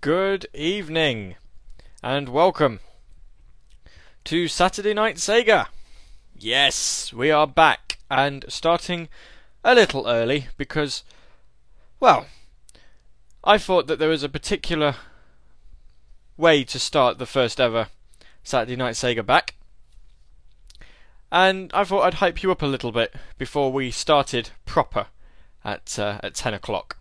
[0.00, 1.34] Good evening,
[2.04, 2.78] and welcome
[4.22, 5.66] to Saturday Night Sega.
[6.38, 9.08] Yes, we are back and starting
[9.64, 11.02] a little early because,
[11.98, 12.26] well,
[13.42, 14.94] I thought that there was a particular
[16.36, 17.88] way to start the first ever
[18.44, 19.56] Saturday Night Sega back.
[21.32, 25.08] And I thought I'd hype you up a little bit before we started proper
[25.64, 26.98] at uh, at ten o'clock.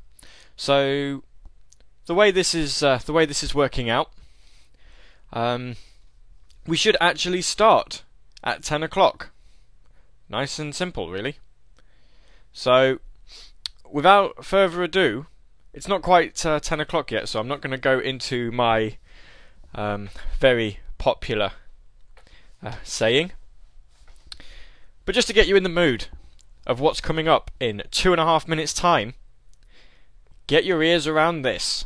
[0.55, 1.21] So
[2.07, 4.09] the way this is uh, the way this is working out,
[5.31, 5.75] um,
[6.65, 8.03] we should actually start
[8.43, 9.29] at ten o'clock.
[10.29, 11.37] Nice and simple, really.
[12.51, 12.99] So,
[13.89, 15.27] without further ado,
[15.73, 18.97] it's not quite uh, ten o'clock yet, so I'm not going to go into my
[19.75, 21.51] um, very popular
[22.63, 23.33] uh, saying.
[25.05, 26.07] But just to get you in the mood
[26.65, 29.13] of what's coming up in two and a half minutes' time,
[30.47, 31.85] get your ears around this.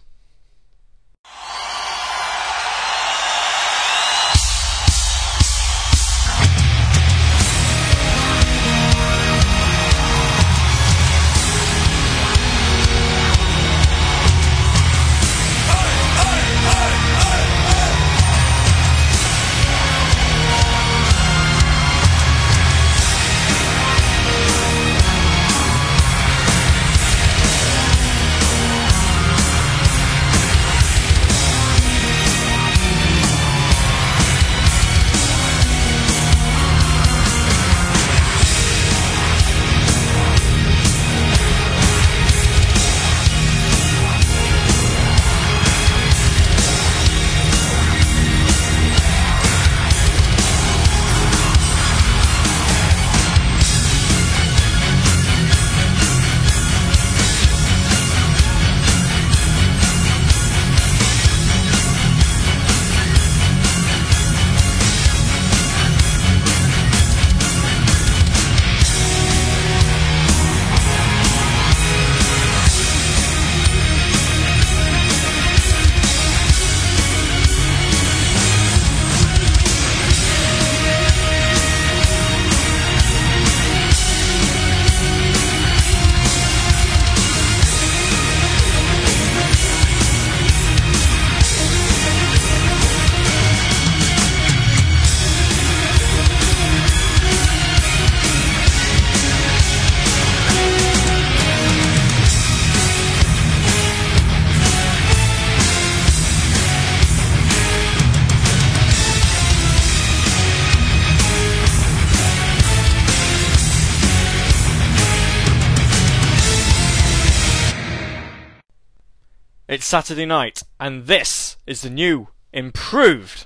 [119.91, 123.46] Saturday night, and this is the new, improved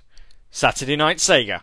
[0.52, 1.62] Saturday Night Sega.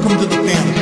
[0.00, 0.79] Welcome to the fantasy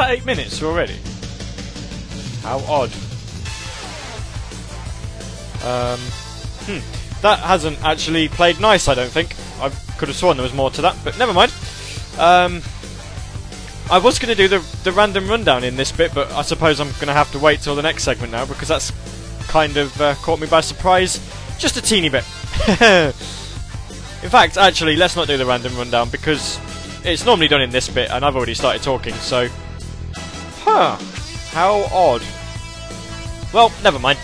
[0.00, 0.96] that eight minutes already?
[2.42, 2.90] How odd.
[5.62, 6.00] Um,
[6.64, 7.20] hmm.
[7.20, 9.36] That hasn't actually played nice, I don't think.
[9.60, 11.52] I could have sworn there was more to that, but never mind.
[12.18, 12.62] Um,
[13.90, 16.80] I was going to do the, the random rundown in this bit, but I suppose
[16.80, 18.92] I'm going to have to wait till the next segment now because that's
[19.48, 21.20] kind of uh, caught me by surprise.
[21.58, 22.24] Just a teeny bit.
[22.80, 26.58] in fact, actually, let's not do the random rundown because
[27.04, 29.50] it's normally done in this bit and I've already started talking, so.
[30.72, 30.96] Huh.
[31.50, 32.22] How odd.
[33.52, 34.20] Well, never mind.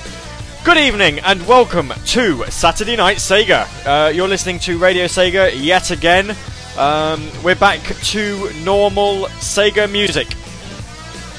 [0.65, 3.67] Good evening and welcome to Saturday Night Sega.
[3.85, 6.37] Uh, you're listening to Radio Sega yet again.
[6.79, 10.29] Um, we're back to normal Sega music.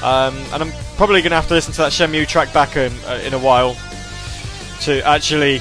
[0.04, 2.92] Um, and I'm probably going to have to listen to that Shenmue track back in,
[3.06, 3.78] uh, in a while
[4.82, 5.60] to actually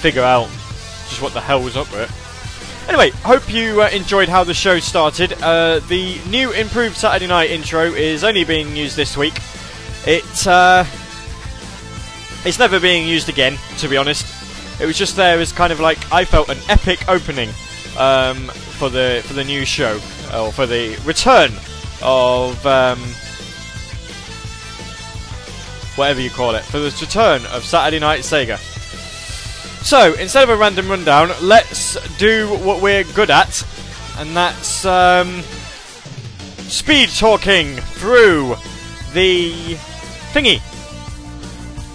[0.00, 0.48] figure out
[1.08, 2.23] just what the hell was up with it.
[2.88, 5.32] Anyway, hope you uh, enjoyed how the show started.
[5.42, 9.34] Uh, the new improved Saturday Night intro is only being used this week.
[10.06, 10.84] It uh,
[12.44, 14.26] it's never being used again, to be honest.
[14.80, 17.48] It was just there as kind of like I felt an epic opening
[17.98, 19.94] um, for the for the new show
[20.34, 21.52] or for the return
[22.02, 22.98] of um,
[25.96, 28.73] whatever you call it for the return of Saturday Night Sega.
[29.84, 33.64] So instead of a random rundown, let's do what we're good at,
[34.18, 35.42] and that's um,
[36.62, 38.56] speed talking through
[39.12, 39.76] the
[40.32, 40.60] thingy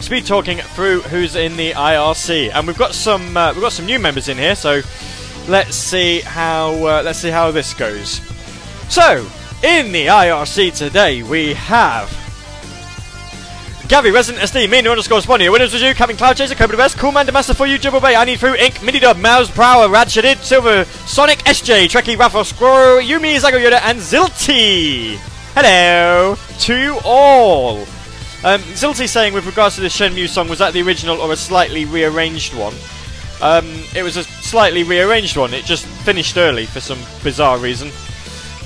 [0.01, 3.85] speed talking through who's in the IRC, and we've got some uh, we've got some
[3.85, 4.55] new members in here.
[4.55, 4.81] So
[5.47, 8.21] let's see how uh, let's see how this goes.
[8.89, 9.27] So
[9.63, 12.18] in the IRC today we have.
[13.89, 17.11] Gavi, Resident SD, Mean underscore Spawny, Winners with you, Captain Cloud Chaser, Cobra the Cool
[17.11, 19.89] Man, the Master for you, Jibble Bay, I Need Fruit, Ink, Mini Dub, Mouse, Prower,
[19.89, 25.15] Rad Silver, Sonic, SJ, Trekkie, Raffle, Squirrel, Yumi, Zago Yoda, and Zilty!
[25.55, 27.79] Hello to all!
[28.43, 31.35] Um, Zilty saying with regards to the Shenmue song, was that the original or a
[31.35, 32.75] slightly rearranged one?
[33.41, 33.65] Um,
[33.95, 35.51] it was a slightly rearranged one.
[35.51, 37.89] It just finished early for some bizarre reason.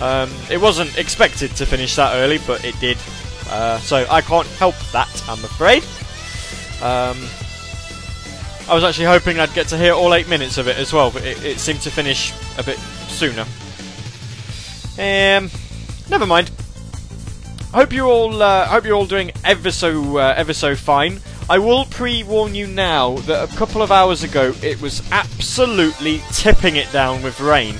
[0.01, 2.97] Um, it wasn't expected to finish that early, but it did.
[3.53, 5.83] Uh, so I can't help that, I'm afraid.
[6.81, 7.17] Um,
[8.67, 11.11] I was actually hoping I'd get to hear all eight minutes of it as well,
[11.11, 12.79] but it, it seemed to finish a bit
[13.09, 13.43] sooner.
[14.97, 15.51] Um,
[16.09, 16.49] never mind.
[17.75, 21.19] Hope you're all uh, hope you're all doing ever so uh, ever so fine.
[21.47, 26.77] I will pre-warn you now that a couple of hours ago it was absolutely tipping
[26.77, 27.75] it down with rain.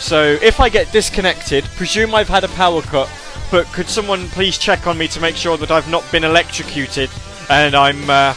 [0.00, 3.08] So if I get disconnected, presume I've had a power cut.
[3.54, 7.08] But could someone please check on me to make sure that I've not been electrocuted
[7.48, 8.34] and I'm uh,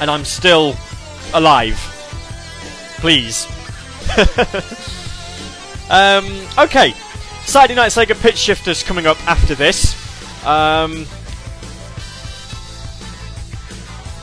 [0.00, 0.76] and I'm still
[1.34, 1.74] alive?
[2.98, 3.44] Please.
[5.90, 6.26] um,
[6.56, 6.94] okay.
[7.44, 9.96] Saturday Night Sega Pitch Shifters coming up after this.
[10.46, 11.04] Um,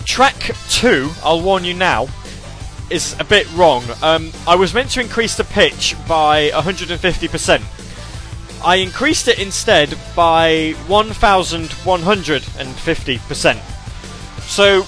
[0.05, 2.07] track 2, I'll warn you now,
[2.89, 3.83] is a bit wrong.
[4.01, 7.74] Um, I was meant to increase the pitch by 150%.
[8.65, 13.59] I increased it instead by 1150%.
[14.41, 14.87] So,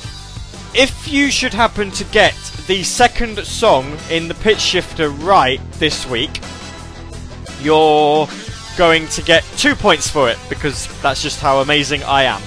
[0.74, 2.34] if you should happen to get
[2.65, 6.41] the second song in the pitch shifter right this week,
[7.62, 8.27] you're
[8.77, 12.41] going to get two points for it because that's just how amazing I am.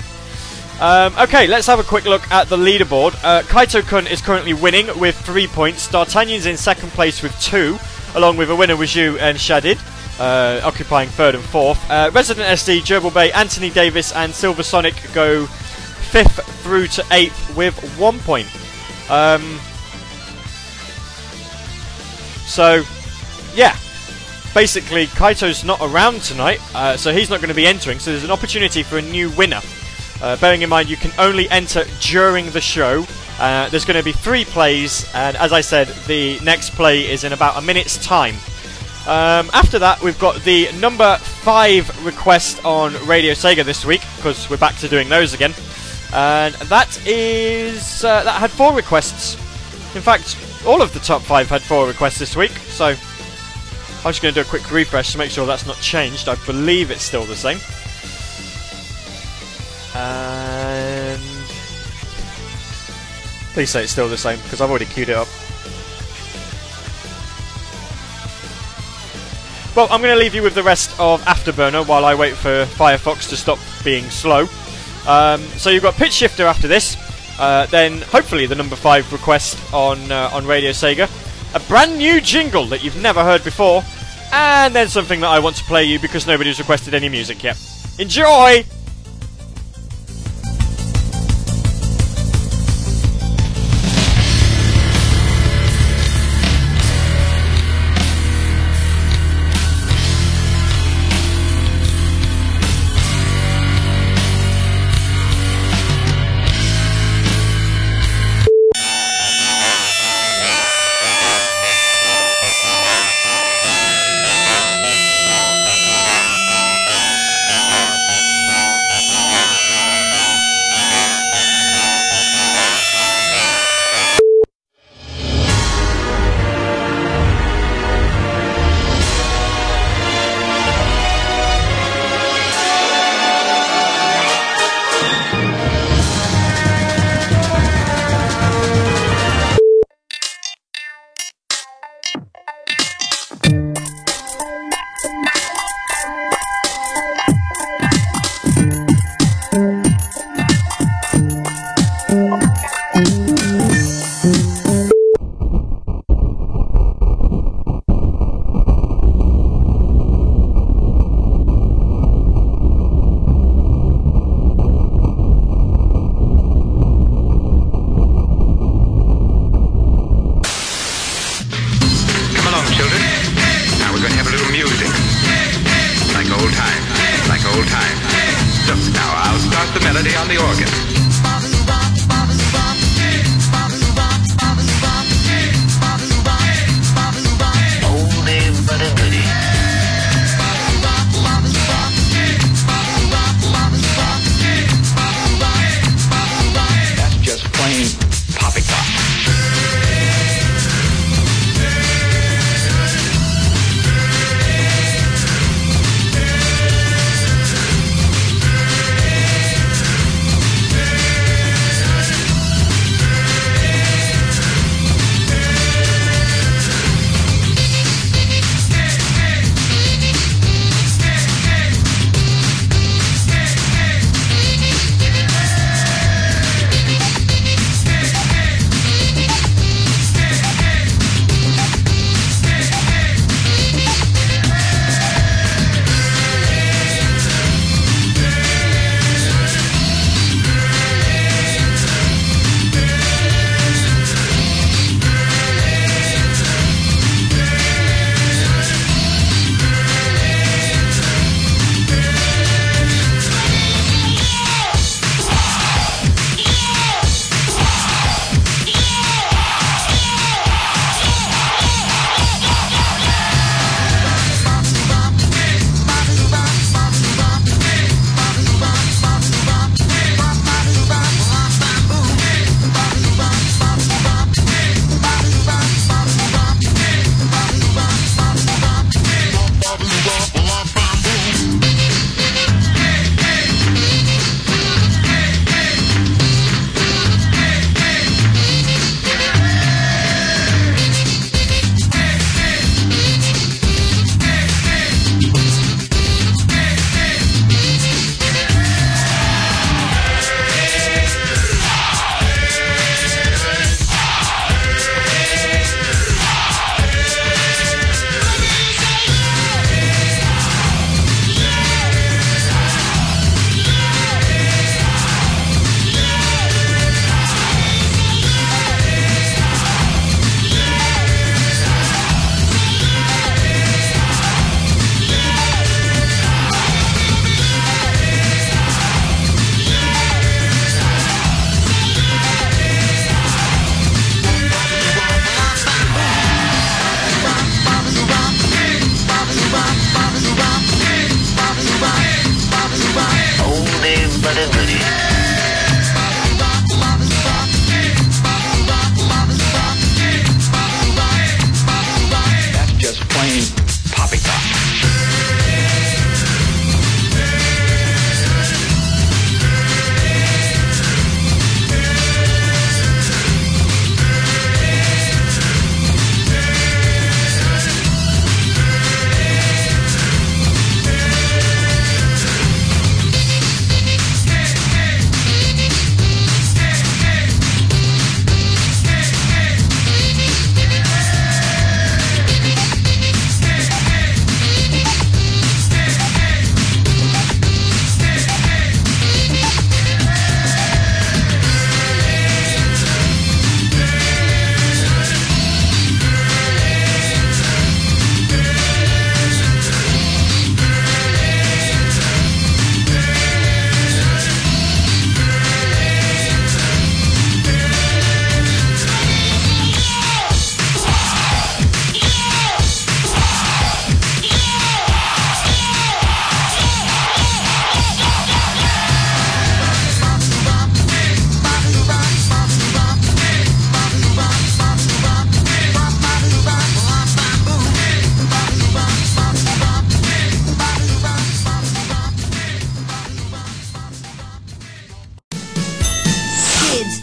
[0.80, 3.14] Um, okay, let's have a quick look at the leaderboard.
[3.22, 5.86] Uh, Kaito Kun is currently winning with three points.
[5.88, 7.78] D'Artagnan's in second place with two,
[8.16, 9.78] along with a winner was you and Shadid,
[10.20, 11.78] uh, occupying third and fourth.
[11.90, 17.56] Uh, Resident SD, Gerbil Bay, Anthony Davis, and Silver Sonic go fifth through to eighth
[17.56, 18.46] with one point.
[19.08, 19.58] Um,
[22.46, 22.82] so,
[23.54, 23.76] yeah,
[24.54, 27.98] basically Kaito's not around tonight, uh, so he's not going to be entering.
[27.98, 29.60] So there's an opportunity for a new winner.
[30.20, 33.06] Uh, bearing in mind, you can only enter during the show.
[33.38, 37.24] Uh, there's going to be three plays, and as I said, the next play is
[37.24, 38.34] in about a minute's time.
[39.06, 44.48] Um, after that, we've got the number five request on Radio Sega this week because
[44.50, 45.54] we're back to doing those again,
[46.12, 49.34] and that is uh, that had four requests.
[49.96, 52.50] In fact, all of the top five had four requests this week.
[52.50, 52.96] So I'm
[54.04, 56.28] just going to do a quick refresh to make sure that's not changed.
[56.28, 57.58] I believe it's still the same.
[59.94, 61.20] And
[63.52, 65.28] please say it's still the same because I've already queued it up.
[69.76, 72.64] Well, I'm going to leave you with the rest of Afterburner while I wait for
[72.64, 74.48] Firefox to stop being slow.
[75.06, 76.96] Um, so you've got Pitch Shifter after this,
[77.38, 81.08] uh, then hopefully the number five request on uh, on Radio Sega,
[81.54, 83.82] a brand new jingle that you've never heard before,
[84.32, 87.56] and then something that I want to play you because nobody's requested any music yet.
[87.98, 88.64] Enjoy!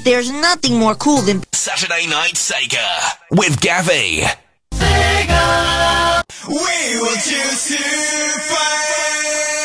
[0.07, 4.23] There's nothing more cool than Saturday Night Sega with Gavi.
[6.47, 7.83] We will choose to
[8.47, 9.56] fight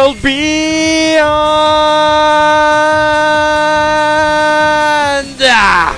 [0.00, 1.20] world beyond.
[5.42, 5.96] Ah!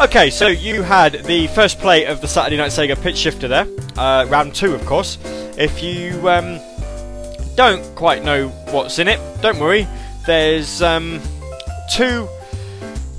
[0.00, 3.66] Okay, so you had the first play of the Saturday Night Sega pitch shifter there,
[3.96, 5.18] uh, round two, of course.
[5.58, 6.60] If you um,
[7.56, 9.88] don't quite know what's in it, don't worry.
[10.26, 11.20] There's um,
[11.92, 12.28] two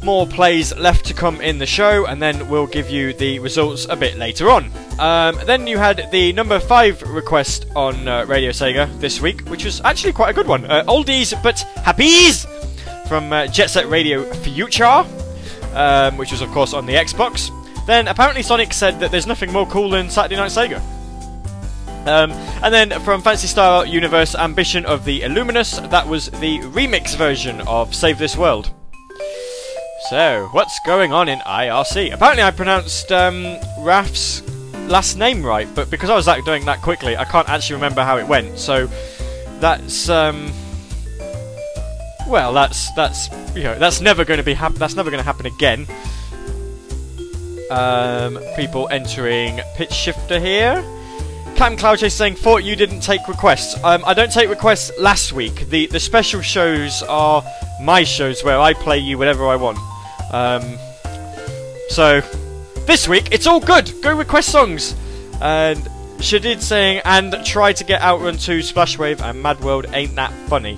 [0.03, 3.85] more plays left to come in the show, and then we'll give you the results
[3.89, 4.71] a bit later on.
[4.99, 9.65] Um, then you had the number five request on uh, Radio Sega this week, which
[9.65, 10.65] was actually quite a good one.
[10.65, 12.45] Uh, oldies but happies
[13.07, 15.05] from uh, Jet Set Radio Future.
[15.73, 17.49] um, which was of course on the Xbox.
[17.85, 20.81] Then apparently Sonic said that there's nothing more cool than Saturday Night Sega.
[22.07, 22.31] Um,
[22.63, 27.61] and then from Phantasy Star Universe Ambition of the Illuminus, that was the remix version
[27.61, 28.71] of Save This World.
[30.09, 32.13] So, what's going on in IRC?
[32.13, 34.41] Apparently, I pronounced um, Raf's
[34.89, 38.03] last name right, but because I was like, doing that quickly, I can't actually remember
[38.03, 38.57] how it went.
[38.57, 38.87] So,
[39.59, 40.51] that's um,
[42.27, 45.25] well, that's that's you know that's never going to be hap- that's never going to
[45.25, 45.85] happen again.
[47.69, 50.83] Um, people entering pitch shifter here.
[51.55, 55.31] Cam Cloud Chase saying, "Thought you didn't take requests." Um, I don't take requests last
[55.31, 55.69] week.
[55.69, 57.43] The the special shows are
[57.81, 59.77] my shows where I play you whatever I want.
[60.31, 60.77] Um,
[61.89, 62.21] so
[62.87, 63.93] this week it's all good.
[64.01, 64.95] Go request songs.
[65.41, 65.79] And
[66.17, 69.87] Shadid saying, "And try to get Outrun 2, Splash Wave, and Mad World.
[69.93, 70.75] Ain't that funny?"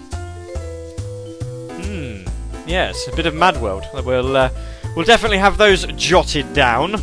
[1.82, 2.24] Hmm.
[2.66, 3.84] Yes, a bit of Mad World.
[3.94, 4.50] We'll uh,
[4.96, 7.02] we'll definitely have those jotted down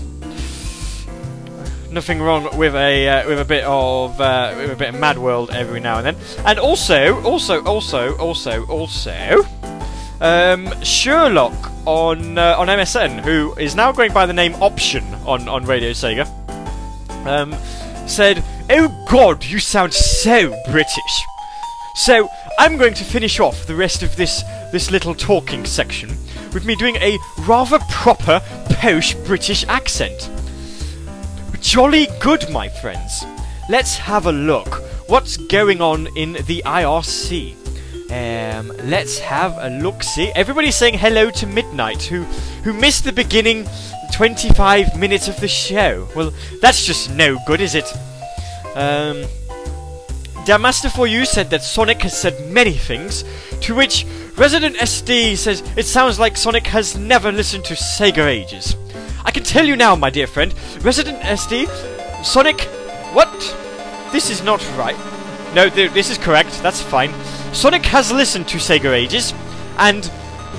[1.92, 5.18] nothing wrong with a uh, with a bit of uh, with a bit of Mad
[5.18, 6.16] World every now and then.
[6.44, 9.42] And also, also, also, also, also,
[10.20, 15.48] um, Sherlock on uh, on MSN, who is now going by the name Option on
[15.48, 16.26] on Radio Sega,
[17.26, 17.54] um,
[18.08, 21.26] said, "Oh God, you sound so British."
[21.94, 22.28] So
[22.58, 26.10] I'm going to finish off the rest of this this little talking section
[26.52, 30.30] with me doing a rather proper posh British accent.
[31.60, 33.24] Jolly good, my friends.
[33.68, 34.82] Let's have a look.
[35.08, 37.59] What's going on in the IRC?
[38.10, 40.02] Um, let's have a look.
[40.02, 42.22] See, everybody's saying hello to Midnight, who
[42.64, 43.68] who missed the beginning
[44.12, 46.08] 25 minutes of the show.
[46.16, 47.86] Well, that's just no good, is it?
[48.74, 49.24] Um,
[50.44, 53.24] Damaster for you said that Sonic has said many things,
[53.60, 54.04] to which
[54.36, 58.74] Resident SD says it sounds like Sonic has never listened to Sega Ages.
[59.24, 62.60] I can tell you now, my dear friend, Resident SD, Sonic.
[63.12, 63.30] What?
[64.12, 64.96] This is not right.
[65.54, 66.62] No, th- this is correct.
[66.62, 67.12] That's fine.
[67.52, 69.34] Sonic has listened to Sega Ages,
[69.78, 70.04] and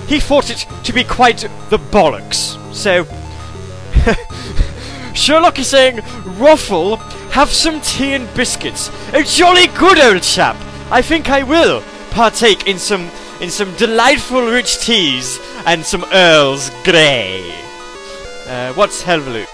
[0.07, 2.57] he thought it to be quite the bollocks.
[2.73, 3.05] So.
[5.13, 6.01] Sherlock is saying,
[6.39, 6.95] Ruffle,
[7.31, 8.89] have some tea and biscuits.
[9.13, 10.55] A jolly good old chap.
[10.89, 13.09] I think I will partake in some
[13.41, 17.53] in some delightful rich teas and some Earl's Grey.
[18.47, 19.47] Uh, what's Helveluke?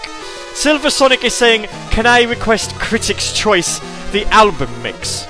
[0.54, 3.80] Silver Sonic is saying, Can I request Critics' Choice,
[4.12, 5.26] the album mix?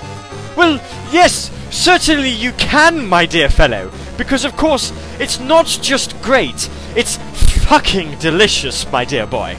[0.56, 6.68] Well, yes, certainly you can, my dear fellow, because of course, it's not just great,
[6.96, 7.16] it's
[7.66, 9.56] fucking delicious, my dear boy.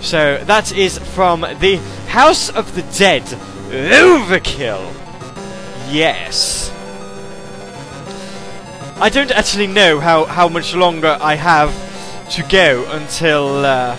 [0.00, 1.76] So, that is from the
[2.08, 3.22] House of the Dead
[3.70, 4.92] Overkill.
[5.90, 6.70] Yes.
[9.00, 11.72] I don't actually know how, how much longer I have
[12.30, 13.96] to go until uh,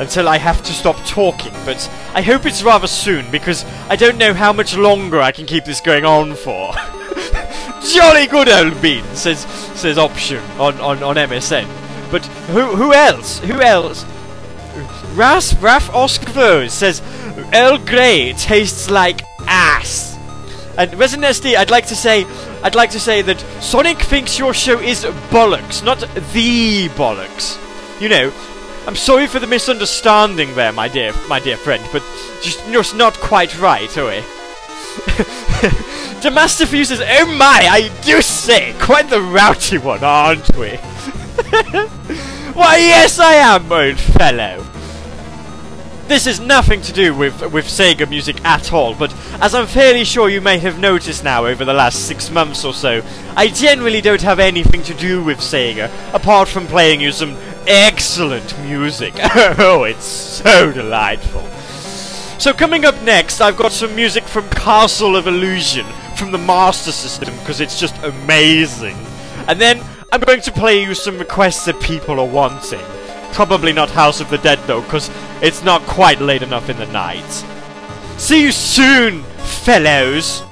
[0.00, 4.16] until I have to stop talking, but I hope it's rather soon because I don't
[4.16, 6.72] know how much longer I can keep this going on for.
[7.92, 9.40] Jolly good old bean says
[9.78, 11.68] says option on, on, on MSN.
[12.10, 13.40] But who who else?
[13.40, 14.06] Who else?
[15.14, 17.02] Ras Raf Oskvo says
[17.52, 20.16] Earl Grey tastes like ass.
[20.78, 22.24] And Resident SD, I'd like to say
[22.62, 26.00] I'd like to say that Sonic thinks your show is bollocks, not
[26.32, 27.58] the bollocks.
[28.00, 28.32] You know,
[28.86, 32.02] I'm sorry for the misunderstanding there, my dear, my dear friend, but
[32.42, 34.12] just, just not quite right, are we?
[36.20, 40.70] Demaster says, "Oh my, I do say, quite the rowdy one, aren't we?"
[42.54, 44.66] Why, yes, I am, old fellow.
[46.08, 50.04] This is nothing to do with, with Sega music at all, but as I'm fairly
[50.04, 53.00] sure you may have noticed now over the last six months or so,
[53.36, 57.36] I generally don't have anything to do with Sega, apart from playing you some
[57.66, 59.14] excellent music.
[59.58, 61.42] oh, it's so delightful.
[62.38, 65.84] So coming up next, I've got some music from Castle of Illusion,
[66.16, 68.96] from the Master System, because it's just amazing.
[69.46, 72.80] And then I'm going to play you some requests that people are wanting.
[73.32, 75.10] Probably not House of the Dead though, because
[75.42, 77.30] it's not quite late enough in the night.
[78.16, 80.42] See you soon, fellows!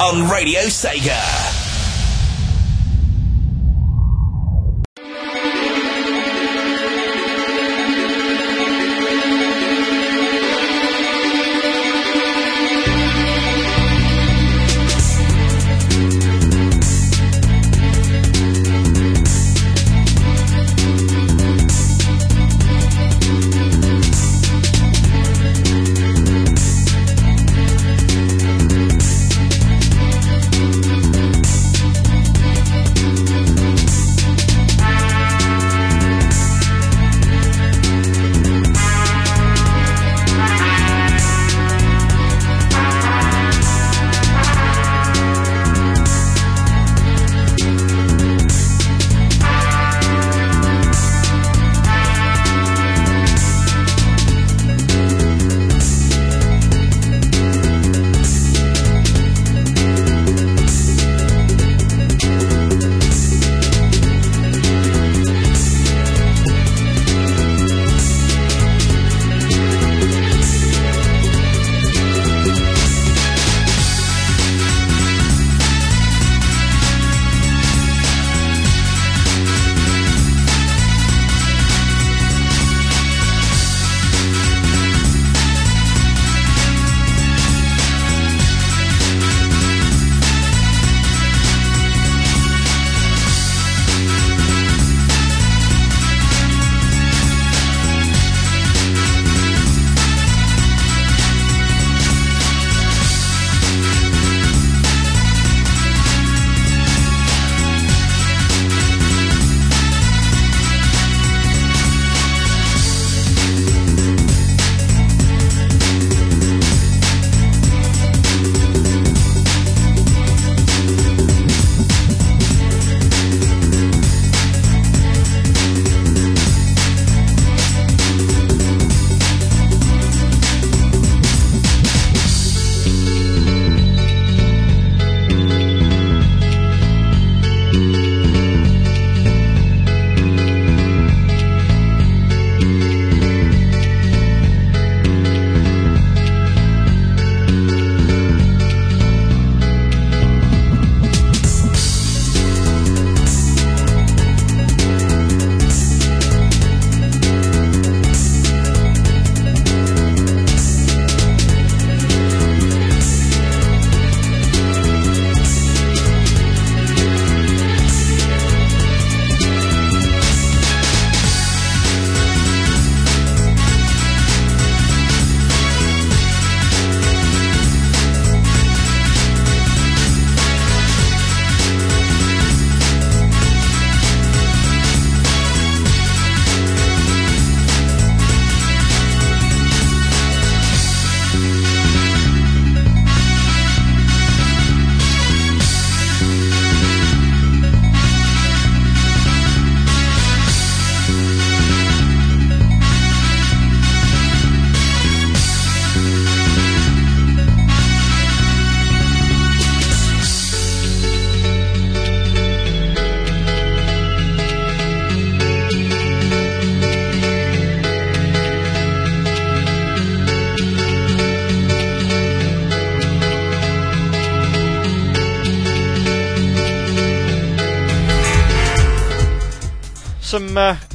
[0.00, 1.55] On Radio Sega.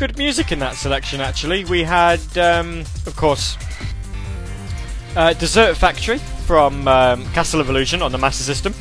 [0.01, 1.63] Good music in that selection, actually.
[1.63, 3.55] We had, um, of course,
[5.15, 8.73] uh, Desert Factory from um, Castle of Illusion on the Master System.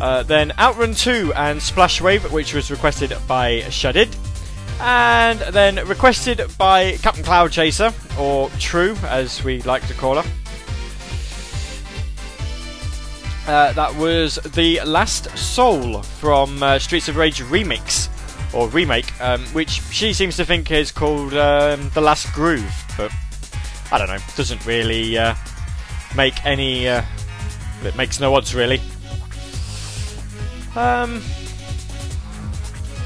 [0.00, 4.12] Uh, then Outrun 2 and Splash Wave, which was requested by Shadid.
[4.80, 10.28] And then requested by Captain Cloud Chaser, or True, as we like to call her.
[13.46, 18.08] Uh, that was The Last Soul from uh, Streets of Rage Remix,
[18.52, 23.12] or Remake, um, which she seems to think is called um, The Last Groove, but
[23.90, 25.34] I don't know, doesn't really uh,
[26.16, 26.88] make any.
[26.88, 27.02] Uh,
[27.84, 28.80] it makes no odds really.
[30.74, 31.22] Um,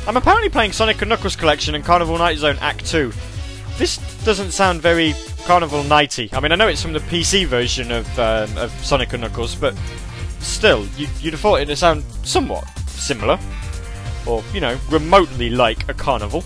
[0.07, 3.13] I'm apparently playing Sonic and Knuckles Collection and Carnival Night Zone Act 2.
[3.79, 5.15] This doesn't sound very
[5.45, 6.29] Carnival Nighty.
[6.33, 9.55] I mean, I know it's from the PC version of, um, of Sonic and Knuckles,
[9.55, 9.77] but
[10.41, 13.39] still, you, you'd have thought it'd sound somewhat similar.
[14.27, 16.45] Or, you know, remotely like a carnival.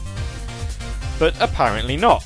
[1.18, 2.24] But apparently not.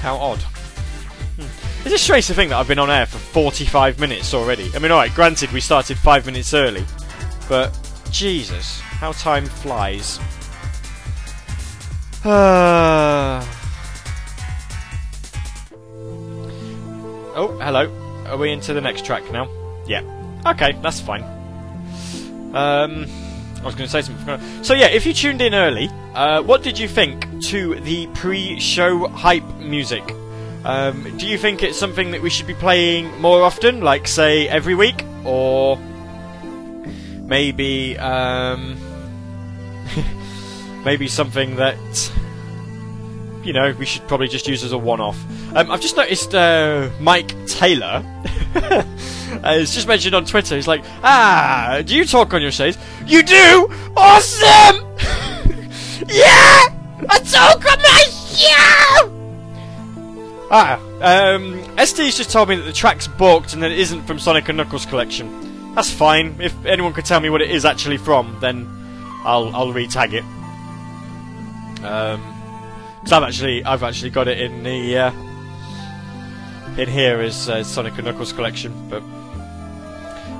[0.00, 0.38] How odd.
[0.38, 1.86] Hmm.
[1.86, 4.70] It's a strange to think that I've been on air for 45 minutes already.
[4.74, 6.84] I mean, alright, granted, we started five minutes early,
[7.48, 7.76] but
[8.10, 10.18] Jesus, how time flies.
[12.24, 13.46] Uh...
[17.40, 17.88] Oh, hello.
[18.26, 19.48] Are we into the next track now?
[19.86, 20.02] Yeah.
[20.44, 21.22] Okay, that's fine.
[22.52, 23.06] Um,
[23.60, 24.64] I was going to say something.
[24.64, 29.08] So yeah, if you tuned in early, uh, what did you think to the pre-show
[29.08, 30.02] hype music?
[30.64, 34.48] Um, do you think it's something that we should be playing more often, like say
[34.48, 35.76] every week, or
[37.22, 38.76] maybe um,
[40.84, 42.12] maybe something that
[43.44, 45.18] you know we should probably just use as a one-off?
[45.54, 48.04] Um, I've just noticed uh, Mike Taylor.
[48.54, 48.84] uh,
[49.44, 50.56] it's just mentioned on Twitter.
[50.56, 52.78] He's like, "Ah, do you talk on your shows?
[53.06, 53.68] You do?
[53.96, 54.86] Awesome!
[56.08, 56.68] yeah,
[57.08, 59.18] I talk on my show."
[60.50, 64.18] Ah, um, SD's just told me that the track's booked and that it isn't from
[64.18, 65.74] Sonic and Knuckles collection.
[65.74, 66.36] That's fine.
[66.40, 68.66] If anyone could tell me what it is actually from, then
[69.24, 70.24] I'll I'll re-tag it.
[71.84, 72.34] Um,
[72.98, 75.10] because I've actually I've actually got it in the uh,
[76.78, 79.02] in here is uh, Sonic and Knuckles collection, but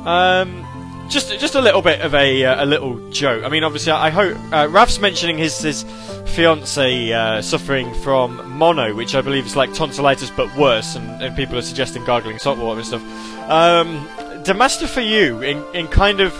[0.08, 0.64] um,
[1.08, 3.44] just just a little bit of a uh, a little joke.
[3.44, 5.84] I mean, obviously, I, hope uh, Raf's mentioning his his
[6.26, 11.36] fiance uh, suffering from mono, which I believe is like tonsillitis but worse, and, and
[11.36, 13.02] people are suggesting gargling salt water and stuff.
[13.50, 14.06] Um,
[14.44, 16.32] Demaster for you in in kind of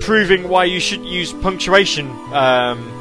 [0.00, 2.10] proving why you should use punctuation.
[2.32, 2.92] Um,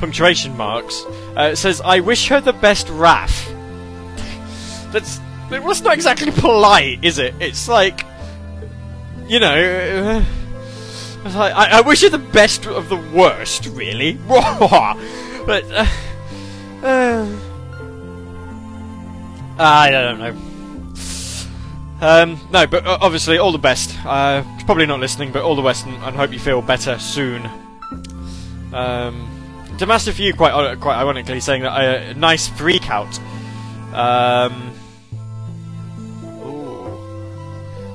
[0.00, 1.04] punctuation marks
[1.36, 3.51] uh, says I wish her the best Raf
[4.92, 5.20] that's
[5.50, 7.34] that's not exactly polite, is it?
[7.40, 8.04] It's like,
[9.28, 10.24] you know,
[11.24, 14.12] uh, I, I wish you the best of the worst, really.
[14.28, 15.86] but uh,
[16.82, 17.38] uh,
[19.58, 20.36] I don't know.
[22.00, 23.96] Um, no, but uh, obviously, all the best.
[24.04, 27.46] Uh, probably not listening, but all the best, and, and hope you feel better soon.
[28.72, 29.28] Um,
[29.76, 33.18] Demaster for you, quite uh, quite ironically, saying that a uh, nice freak out.
[33.94, 34.71] Um,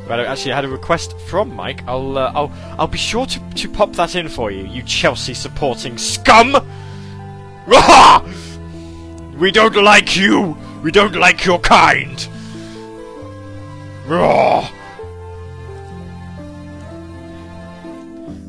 [0.08, 1.84] But actually I had a request from Mike.
[1.88, 4.66] I'll uh, I'll I'll be sure to to pop that in for you.
[4.66, 6.56] You Chelsea supporting scum!
[9.38, 10.58] We don't like you.
[10.82, 12.28] We don't like your kind.
[14.08, 14.68] Raw.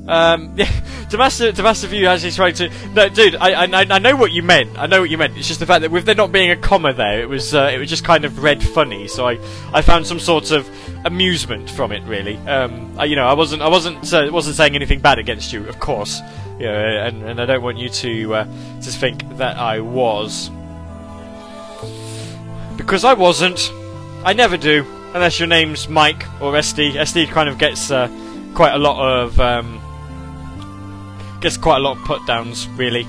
[0.09, 0.65] Um, yeah,
[1.09, 2.71] Demaster for you actually trying to.
[2.95, 4.79] No, dude, I, I, I know what you meant.
[4.79, 5.37] I know what you meant.
[5.37, 7.71] It's just the fact that with there not being a comma there, it was, uh,
[7.73, 9.07] it was just kind of read funny.
[9.07, 9.39] So I,
[9.73, 10.69] I found some sort of
[11.05, 12.03] amusement from it.
[12.05, 15.53] Really, um, I, you know, I wasn't, I wasn't, uh, wasn't saying anything bad against
[15.53, 16.21] you, of course.
[16.59, 20.51] Yeah, and, and I don't want you to, uh, to think that I was,
[22.77, 23.71] because I wasn't.
[24.25, 24.85] I never do,
[25.15, 26.95] unless your name's Mike or SD.
[26.95, 28.09] SD kind of gets uh,
[28.55, 29.39] quite a lot of.
[29.39, 29.78] Um,
[31.41, 33.07] gets quite a lot of put downs, really.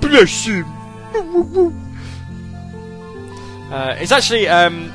[0.00, 0.64] Bless him.
[3.70, 4.92] Uh, it's actually um,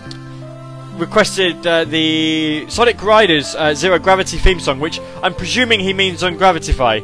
[0.97, 6.23] requested uh, the Sonic Riders uh, Zero Gravity theme song, which I'm presuming he means
[6.23, 6.95] Un-Gravitify.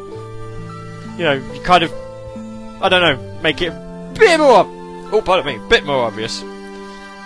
[1.17, 1.93] You know, you kind of,
[2.81, 4.65] I don't know, make it a bit more.
[5.13, 6.41] Oh, pardon me, a bit more obvious.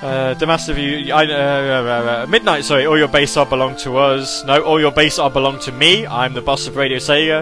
[0.05, 0.35] Uh,
[0.77, 2.63] you, I, uh, uh, uh, midnight.
[2.63, 4.45] Sorry, all your base are belong to us.
[4.45, 6.05] No, all your base are belong to me.
[6.05, 7.41] I'm the boss of Radio Sega.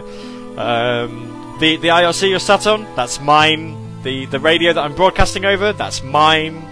[0.58, 4.02] Um, the the IRC you're sat on, that's mine.
[4.04, 6.66] The the radio that I'm broadcasting over, that's mine.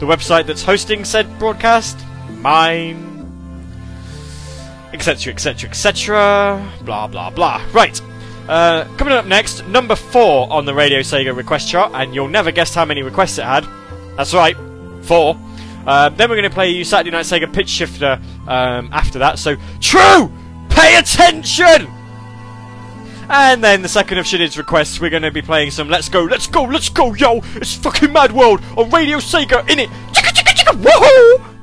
[0.00, 1.98] The website that's hosting said broadcast,
[2.30, 3.04] mine.
[4.94, 5.30] Etc.
[5.30, 5.68] Etc.
[5.68, 6.72] Etc.
[6.86, 7.62] Blah blah blah.
[7.74, 8.00] Right.
[8.48, 12.50] Uh, coming up next, number four on the Radio Sega request chart, and you'll never
[12.50, 13.66] guess how many requests it had.
[14.16, 14.56] That's right,
[15.08, 15.40] four.
[15.86, 19.38] Uh, then we're going to play you Saturday Night Sega Pitch Shifter um, after that.
[19.38, 20.30] So, true!
[20.68, 21.88] Pay attention!
[23.30, 26.24] And then the second of Shadid's requests, we're going to be playing some Let's Go,
[26.24, 27.40] Let's Go, Let's Go, yo!
[27.54, 29.88] It's fucking Mad World on Radio Sega, in it!
[29.88, 31.57] Woohoo!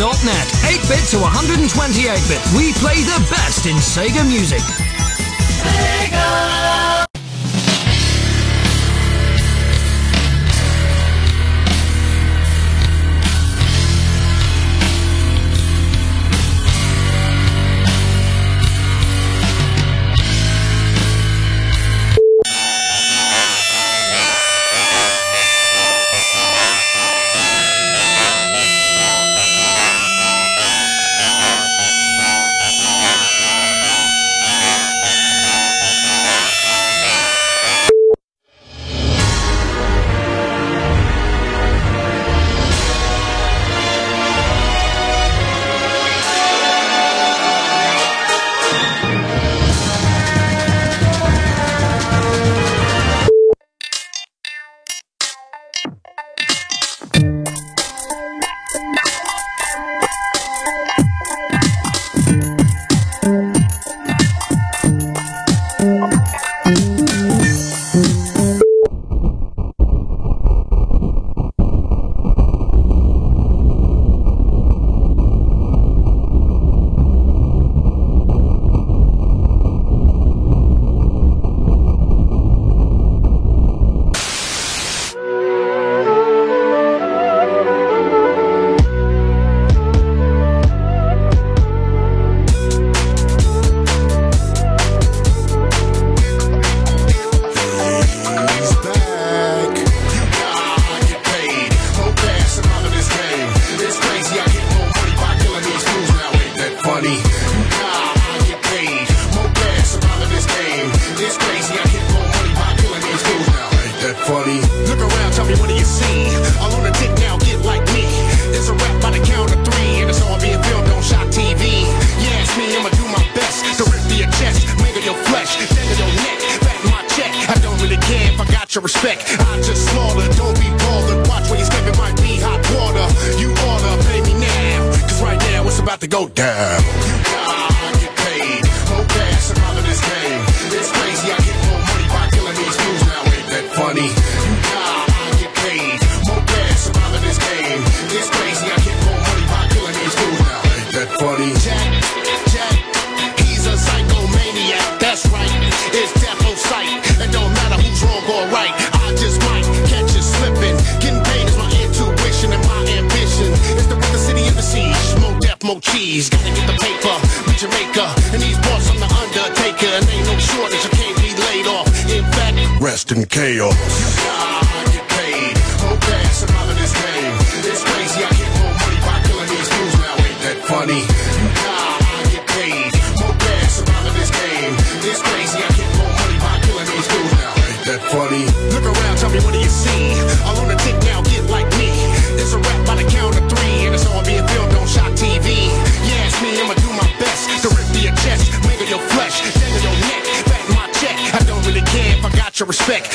[0.00, 0.48] RadioSega.net.
[0.64, 2.56] 8-bit to 128-bit.
[2.56, 4.79] We play the best in Sega music.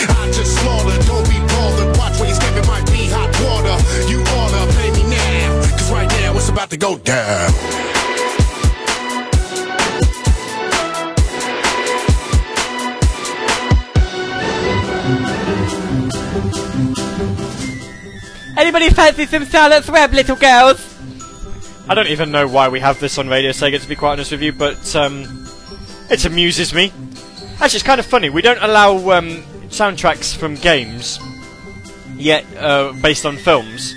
[0.10, 1.98] I just slaughter, don't be bothered.
[1.98, 3.76] Watch where you stepping, might be hot water.
[4.10, 7.52] You oughta pay me now, cause right now it's about to go down.
[18.58, 20.94] Anybody fancy some Charlotte's Web, little girls?
[21.90, 24.32] I don't even know why we have this on Radio Sega, to be quite honest
[24.32, 25.46] with you, but um,
[26.10, 26.92] it amuses me.
[27.60, 28.30] Actually, it's kind of funny.
[28.30, 29.44] We don't allow um,
[29.76, 31.20] soundtracks from games,
[32.16, 33.94] yet uh, based on films,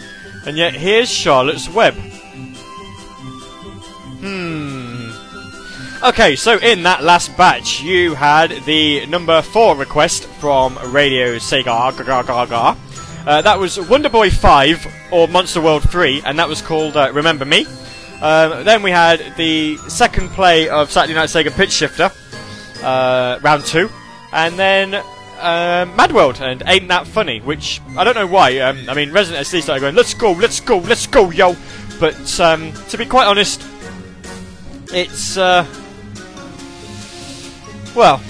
[0.47, 1.95] and yet here's Charlotte's Web.
[4.21, 5.11] Hmm.
[6.03, 11.97] Okay, so in that last batch, you had the number four request from Radio Sega.
[11.97, 12.77] Ga, ga.
[13.27, 17.13] Uh, that was Wonder Boy 5 or Monster World 3, and that was called uh,
[17.13, 17.67] Remember Me.
[18.21, 22.11] Um, then we had the second play of Saturday Night Sega Pitch Shifter,
[22.83, 23.89] uh, round two,
[24.33, 25.03] and then
[25.39, 28.59] um, Mad World and Ain't That Funny, which I don't know why.
[28.59, 31.57] Um, I mean, Resident SD started going, "Let's go, let's go, let's go, yo!"
[32.01, 33.65] But um, to be quite honest,
[34.93, 35.67] it's uh,
[37.95, 38.21] well,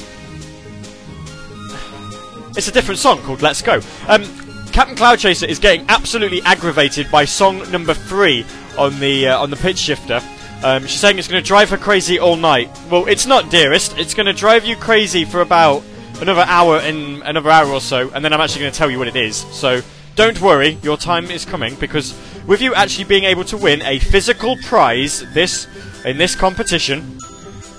[2.57, 4.25] it's a different song called "Let's Go." Um,
[4.73, 8.47] Captain Cloud Chaser is getting absolutely aggravated by song number three
[8.79, 10.21] on the uh, on the pitch shifter.
[10.63, 12.69] Um, she's saying it's going to drive her crazy all night.
[12.91, 13.97] Well, it's not, dearest.
[13.97, 15.85] It's going to drive you crazy for about
[16.21, 18.99] another hour and another hour or so, and then I'm actually going to tell you
[18.99, 19.37] what it is.
[19.37, 19.81] So
[20.17, 23.99] don't worry, your time is coming because with you actually being able to win a
[23.99, 25.69] physical prize this
[26.05, 27.19] in this competition,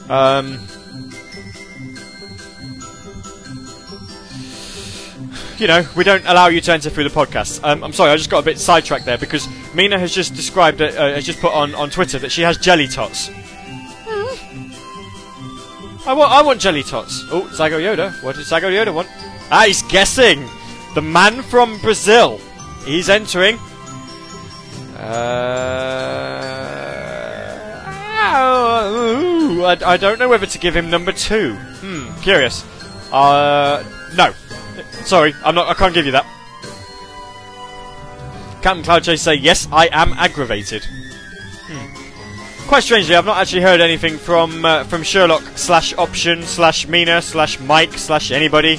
[0.09, 0.59] um,
[5.57, 7.59] you know, we don't allow you to enter through the podcast.
[7.63, 10.79] Um, I'm sorry, I just got a bit sidetracked there because Mina has just described,
[10.79, 13.29] it, uh, has just put on, on Twitter that she has jelly tots.
[16.09, 17.23] I want, I want jelly tots.
[17.29, 18.11] Oh, Zago Yoda.
[18.23, 19.07] What does Zago Yoda want?
[19.51, 20.43] Ah, he's guessing.
[20.95, 22.41] The man from Brazil.
[22.83, 23.59] He's entering.
[24.97, 25.05] Uh,
[28.91, 31.53] ooh, I, I don't know whether to give him number two.
[31.53, 32.65] Hmm, curious.
[33.13, 33.83] Uh,
[34.15, 34.33] no.
[35.05, 35.67] Sorry, I'm not.
[35.67, 36.25] I can't give you that.
[38.63, 40.87] Captain Cloud Chase say yes, I am aggravated.
[42.69, 47.19] Quite strangely, I've not actually heard anything from uh, from Sherlock slash Option slash Mina
[47.19, 48.75] slash Mike slash anybody.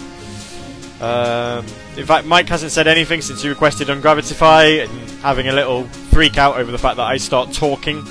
[1.00, 1.66] Um,
[1.96, 4.86] in fact, Mike hasn't said anything since he requested Un-Gravitify
[5.22, 8.04] having a little freak out over the fact that I start talking.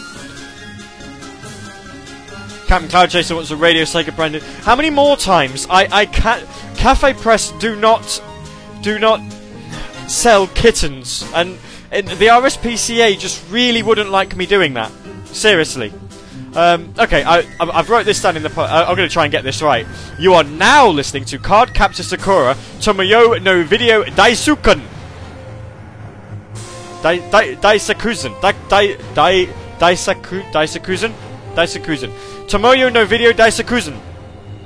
[2.68, 4.44] Captain Cloud Chaser wants a Radio Sega branded.
[4.44, 5.66] How many more times?
[5.70, 6.46] I I can't.
[6.76, 8.22] Cafe Press do not
[8.82, 9.22] do not
[10.10, 11.58] sell kittens, and,
[11.90, 14.92] and the RSPCA just really wouldn't like me doing that.
[15.32, 15.94] Seriously.
[16.56, 18.50] Um, okay, I, I've wrote this down in the.
[18.50, 19.86] Po- I'm going to try and get this right.
[20.18, 24.82] You are now listening to Cardcaptor Sakura Tomoyo no Video Daisuken.
[27.04, 28.42] Dai Dai Daisakuzan.
[28.42, 29.46] Dai Dai Dai
[29.78, 31.14] Daisaku Daisakuzan.
[31.56, 32.12] Daisakuzan.
[32.48, 34.00] Tomoyo no Video Daisakuzan.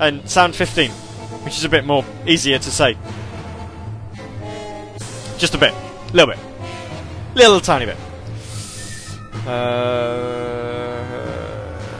[0.00, 2.96] And sound 15, which is a bit more easier to say.
[5.38, 6.38] Just a bit, A little bit,
[7.34, 7.96] little tiny bit.
[9.46, 11.04] Uh,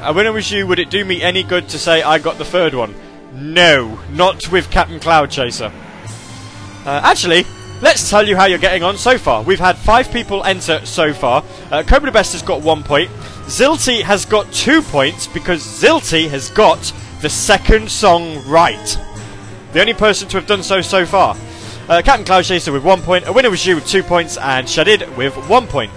[0.02, 2.74] I with you, would it do me any good to say I got the third
[2.74, 2.94] one?
[3.34, 5.72] No, not with Captain Cloud Chaser.
[6.86, 7.44] Uh, actually,
[7.82, 9.42] let's tell you how you're getting on so far.
[9.42, 11.44] We've had five people enter so far.
[11.70, 13.10] Uh, Cobra Best has got one point.
[13.46, 18.98] Zilty has got two points because Zilty has got the second song right.
[19.72, 21.36] The only person to have done so so far.
[21.88, 24.66] Uh, Captain Cloud Chaser with one point, a winner was you with two points, and
[24.66, 25.90] Shadid with one point.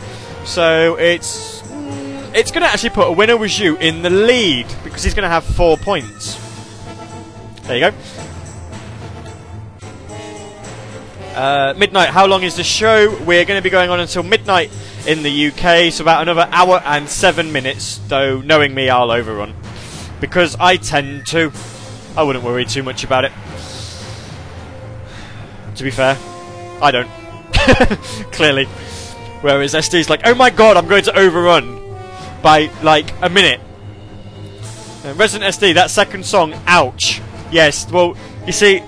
[0.47, 4.65] So it's mm, it's going to actually put a winner was you in the lead
[4.85, 6.39] because he's going to have four points.
[7.63, 7.97] There you go.
[11.35, 12.09] Uh, midnight.
[12.09, 13.09] How long is the show?
[13.25, 14.71] We're going to be going on until midnight
[15.05, 17.99] in the UK, so about another hour and seven minutes.
[18.07, 19.53] Though knowing me, I'll overrun
[20.21, 21.51] because I tend to.
[22.15, 23.33] I wouldn't worry too much about it.
[25.75, 26.17] To be fair,
[26.81, 27.09] I don't.
[28.31, 28.67] Clearly.
[29.41, 31.77] Whereas SD's like, oh my god, I'm going to overrun
[32.41, 33.61] by like a minute.
[35.05, 37.21] Uh, Resident SD, that second song, ouch.
[37.51, 38.81] Yes, well, you see.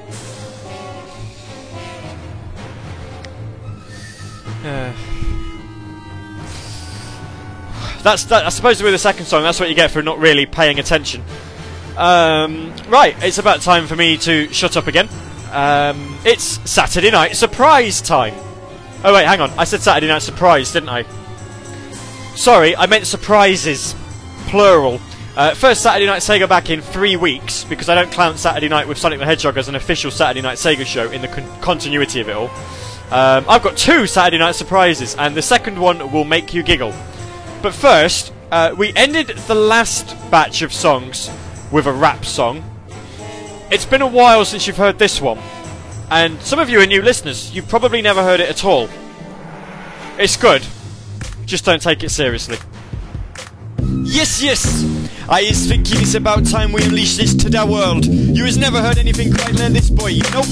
[4.63, 4.91] Uh,
[8.03, 8.45] that's that.
[8.45, 11.23] I suppose with the second song, that's what you get for not really paying attention.
[11.95, 15.09] Um, right, it's about time for me to shut up again.
[15.51, 18.35] Um, it's Saturday night surprise time.
[19.03, 19.51] Oh wait, hang on.
[19.51, 21.03] I said Saturday night surprise, didn't I?
[22.35, 23.95] Sorry, I meant surprises,
[24.47, 24.99] plural.
[25.37, 28.87] Uh, first Saturday Night Sega back in three weeks because I don't count Saturday Night
[28.87, 32.19] with Sonic the Hedgehog as an official Saturday Night Sega show in the con- continuity
[32.19, 32.49] of it all.
[33.11, 36.93] Um, I've got two Saturday Night surprises, and the second one will make you giggle.
[37.61, 41.29] But first, uh, we ended the last batch of songs
[41.71, 42.63] with a rap song.
[43.71, 45.39] It's been a while since you've heard this one,
[46.11, 47.53] and some of you are new listeners.
[47.53, 48.89] You've probably never heard it at all.
[50.17, 50.65] It's good.
[51.45, 52.57] Just don't take it seriously.
[54.03, 54.83] Yes, yes!
[55.29, 58.05] I is thinking it's about time we unleash this to the world.
[58.05, 60.19] You has never heard anything quite like this, boy.
[60.33, 60.47] Nope.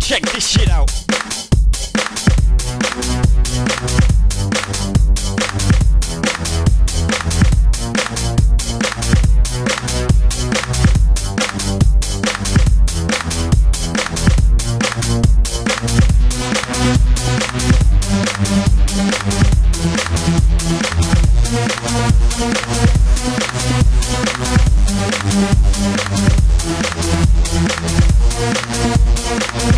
[0.00, 0.90] Check this shit out.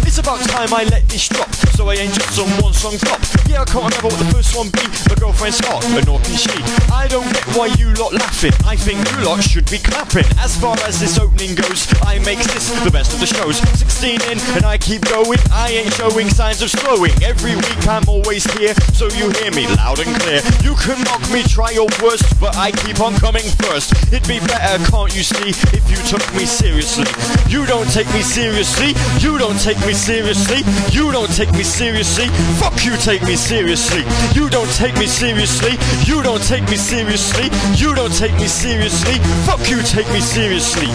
[0.04, 1.48] It's about time I let this drop,
[1.82, 3.18] so I ain't just some one song flop.
[3.50, 4.86] Yeah, I can't remember what the first one be.
[5.10, 6.54] My girlfriend's hot, but nor can she.
[6.94, 8.54] I don't get why you lot laughing.
[8.62, 10.26] I think you lot should be clapping.
[10.38, 13.58] As far as this opening goes, I make this the best of the shows.
[13.82, 15.42] 16 in, and I keep going.
[15.50, 17.10] I ain't showing signs of slowing.
[17.18, 20.38] Every week I'm always here, so you hear me loud and clear.
[20.62, 23.90] You can mock me, try your worst, but I keep on coming first.
[24.14, 27.10] It'd be better, can't you see, if you took me seriously.
[27.50, 28.94] You don't take me seriously.
[29.18, 30.62] You don't take me seriously.
[30.94, 31.71] You don't take me seriously.
[31.72, 34.04] Fuck you, take me seriously.
[34.34, 35.72] You don't take me seriously.
[36.04, 37.48] You don't take me seriously.
[37.74, 39.14] You don't take me seriously.
[39.46, 40.86] Fuck you, take me seriously.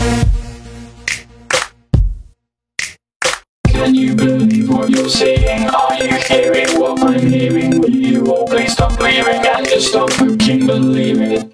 [3.67, 5.67] Can you believe what you're seeing?
[5.67, 7.79] Are you hearing what I'm hearing?
[7.79, 11.53] Will you all please stop believing and just stop fucking believing?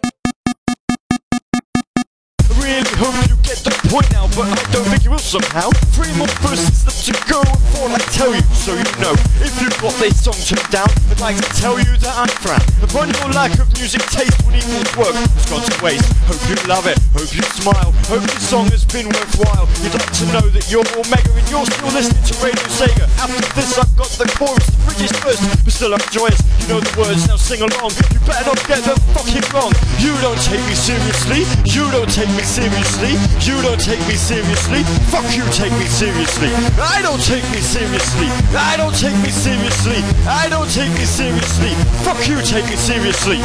[2.40, 5.70] I really hope you get the point now, but I don't think you will somehow.
[5.96, 9.14] Three more verses left to go before I tell you, so you know.
[9.44, 12.64] If you've got this song turned down, I'd like to tell you that I'm frown
[12.84, 16.08] upon your lack of music taste when equals work has gone to waste.
[16.30, 19.68] Hope you love it, hope you smile, hope this song has been worthwhile.
[19.84, 23.06] You'd like to know that you're Omega and you're still listening to Radio Sega.
[23.20, 26.40] After this, I've got the chorus, the bridge is first, but still I'm joyous.
[26.64, 27.92] You know the words, now sing along.
[28.14, 29.74] You better not get them fucking wrong.
[30.00, 31.44] You don't take me seriously.
[31.68, 33.20] You don't take me seriously.
[33.44, 34.84] You don't take me seriously.
[35.10, 36.50] Fuck you, take me seriously.
[36.78, 38.28] I don't take me seriously.
[38.56, 39.98] I don't take me seriously.
[40.28, 41.74] I don't take me seriously.
[42.04, 43.40] Fuck you, take me seriously.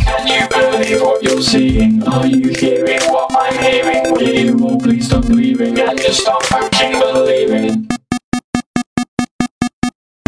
[0.00, 2.02] Can you believe what you're seeing?
[2.08, 4.12] Are you hearing what I'm hearing?
[4.12, 7.93] Will you all please stop believing and just stop fucking believing?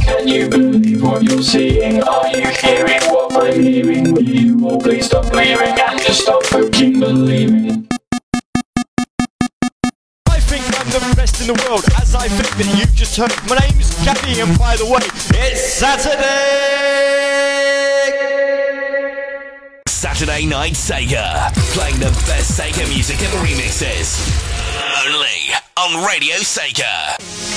[0.07, 2.01] Can you believe what you're seeing?
[2.03, 4.13] Are you hearing what I'm hearing?
[4.15, 7.89] Will you all please stop believing and just stop fucking believing?
[10.29, 13.33] I think I'm the best in the world, as I think that you've just heard.
[13.51, 15.03] My name's Gabby, and by the way,
[15.43, 16.77] it's Saturday!
[19.89, 21.53] Saturday Night Sega.
[21.75, 24.17] Playing the best Sega music and remixes.
[25.05, 27.56] Only on Radio Sega.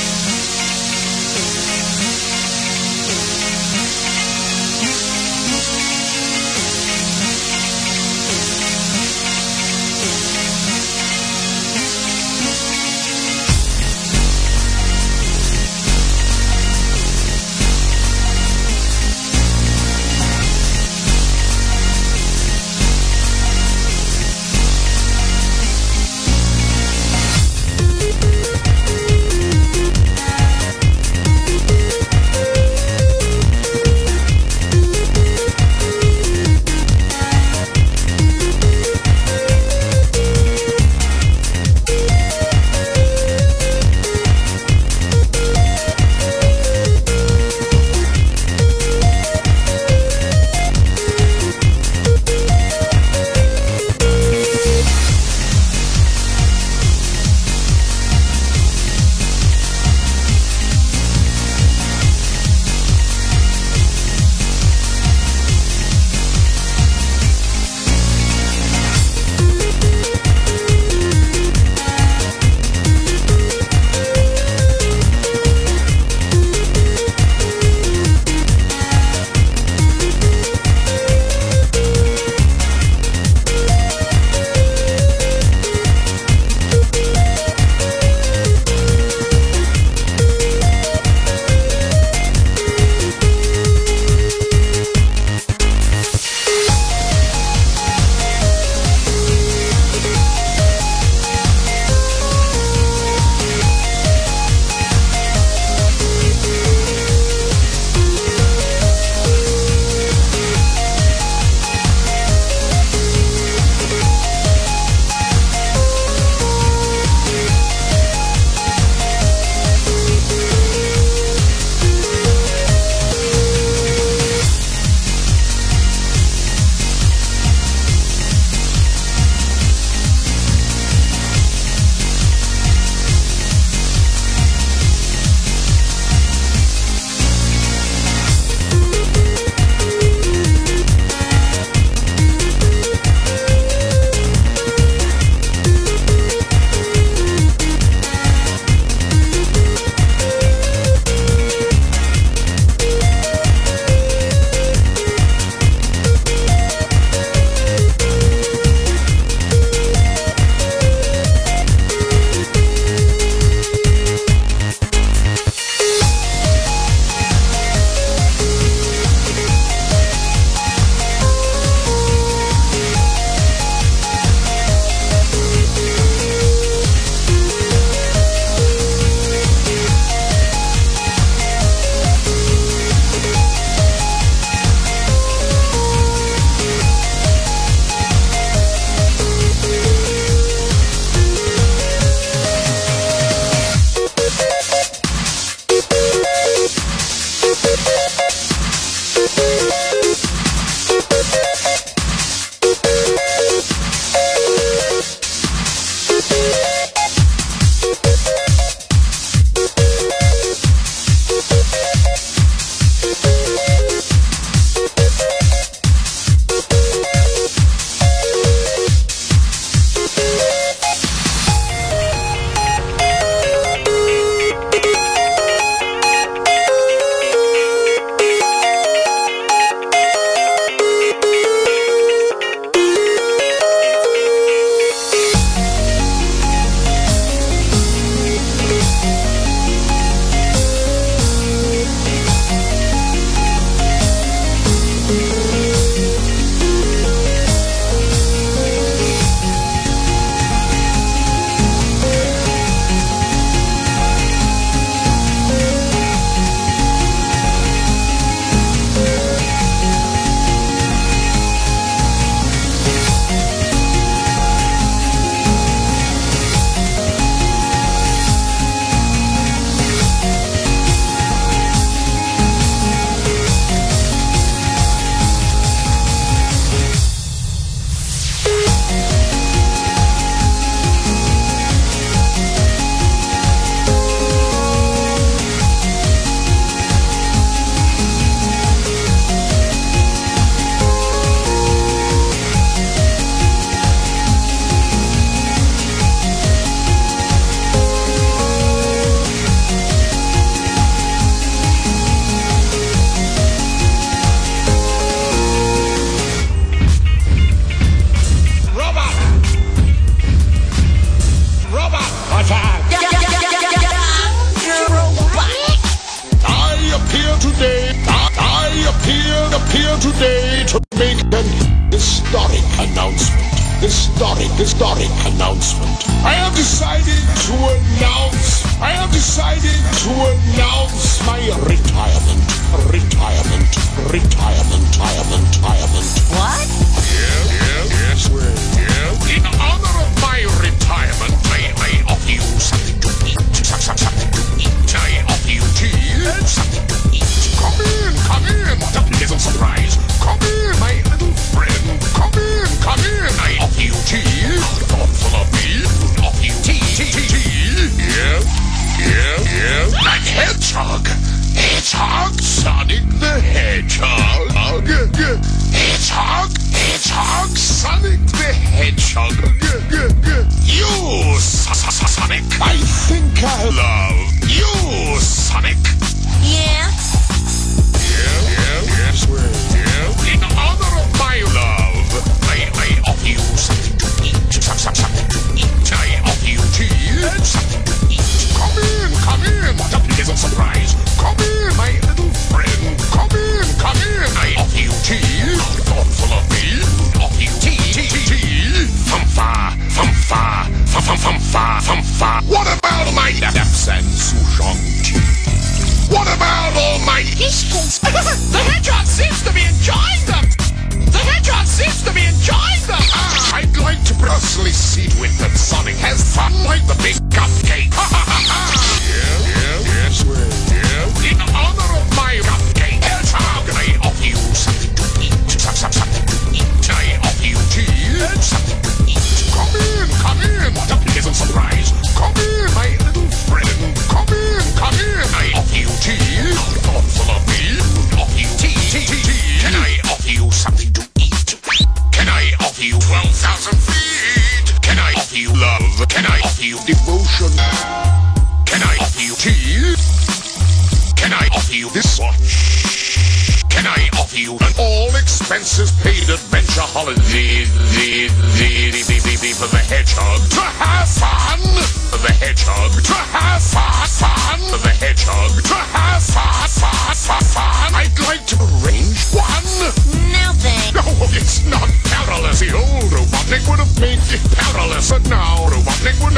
[475.00, 476.36] Yes, now the one thing we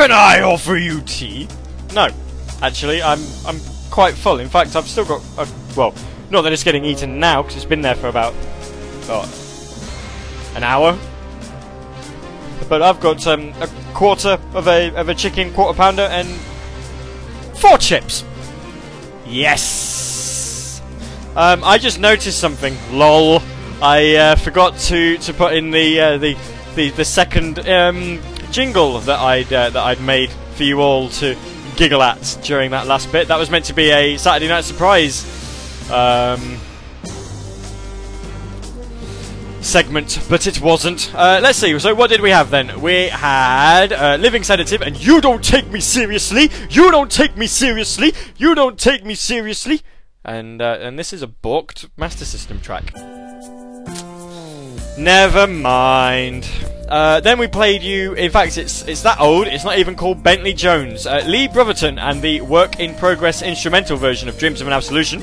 [0.00, 1.46] Can I offer you tea?
[1.92, 2.08] No.
[2.62, 3.60] Actually, I'm I'm
[3.90, 4.40] quite full.
[4.40, 5.22] In fact, I've still got...
[5.36, 5.46] A,
[5.76, 5.92] well,
[6.30, 8.32] not that it's getting eaten now, because it's been there for about...
[8.32, 10.56] What?
[10.56, 10.98] An hour?
[12.66, 16.26] But I've got um, a quarter of a, of a chicken quarter pounder and...
[17.58, 18.24] Four chips!
[19.26, 20.80] Yes!
[21.36, 22.74] Um, I just noticed something.
[22.90, 23.42] LOL.
[23.82, 26.38] I uh, forgot to, to put in the, uh, the,
[26.74, 28.18] the, the second um,
[28.50, 31.36] jingle that I'd uh, that I'd made for you all to
[31.76, 33.28] giggle at during that last bit.
[33.28, 35.24] That was meant to be a Saturday night surprise
[35.90, 36.58] um,
[39.62, 41.12] segment, but it wasn't.
[41.14, 41.78] Uh, let's see.
[41.78, 42.80] So what did we have then?
[42.80, 46.50] We had uh, Living Sedative and You Don't Take Me Seriously.
[46.68, 48.12] You don't take me seriously.
[48.36, 49.82] You don't take me seriously.
[50.24, 52.92] And uh, and this is a balked Master System track.
[55.00, 56.46] Never mind.
[56.86, 58.12] Uh, then we played you.
[58.12, 59.46] In fact, it's it's that old.
[59.46, 61.06] It's not even called Bentley Jones.
[61.06, 65.22] Uh, Lee Brotherton and the work in progress instrumental version of Dreams of an Absolution.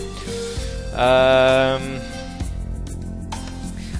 [0.93, 2.01] Um,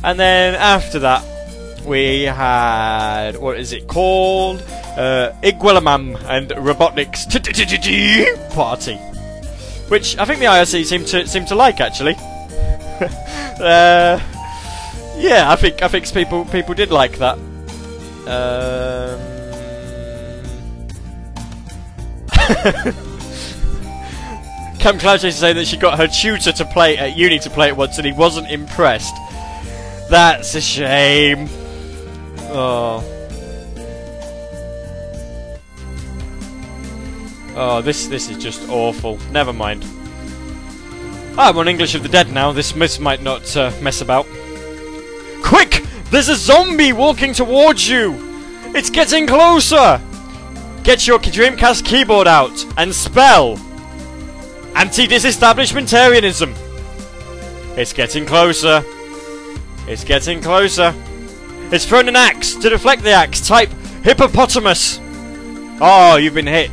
[0.03, 1.23] and then after that,
[1.85, 4.63] we had what is it called?
[4.97, 7.27] Uh, Igualamam and Robotnik's
[8.55, 8.95] party,
[9.89, 12.15] which I think the IRC seemed to seemed to like actually.
[13.59, 14.19] uh,
[15.18, 17.38] yeah, I think I think people people did like that.
[18.27, 19.38] Um...
[24.80, 27.76] Cam Cloucher say that she got her tutor to play at uni to play it
[27.76, 29.15] once, and he wasn't impressed.
[30.10, 31.49] That's a shame.
[32.49, 33.03] Oh.
[37.56, 39.18] Oh, this this is just awful.
[39.31, 39.84] Never mind.
[41.38, 42.52] I'm on English of the Dead now.
[42.52, 44.26] This miss might not uh, mess about.
[45.47, 45.85] Quick!
[46.11, 48.17] There's a zombie walking towards you!
[48.75, 50.01] It's getting closer!
[50.83, 53.57] Get your Dreamcast keyboard out and spell
[54.75, 56.53] anti-disestablishmentarianism.
[57.77, 58.83] It's getting closer.
[59.87, 60.93] It's getting closer.
[61.71, 62.55] It's thrown an axe.
[62.55, 63.69] To deflect the axe, type
[64.03, 64.99] hippopotamus.
[65.79, 66.71] Oh, you've been hit.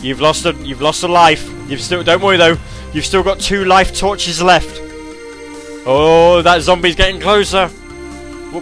[0.00, 1.46] You've lost a you've lost a life.
[1.68, 2.56] You've still don't worry though.
[2.94, 4.80] You've still got two life torches left.
[5.84, 7.70] Oh, that zombie's getting closer.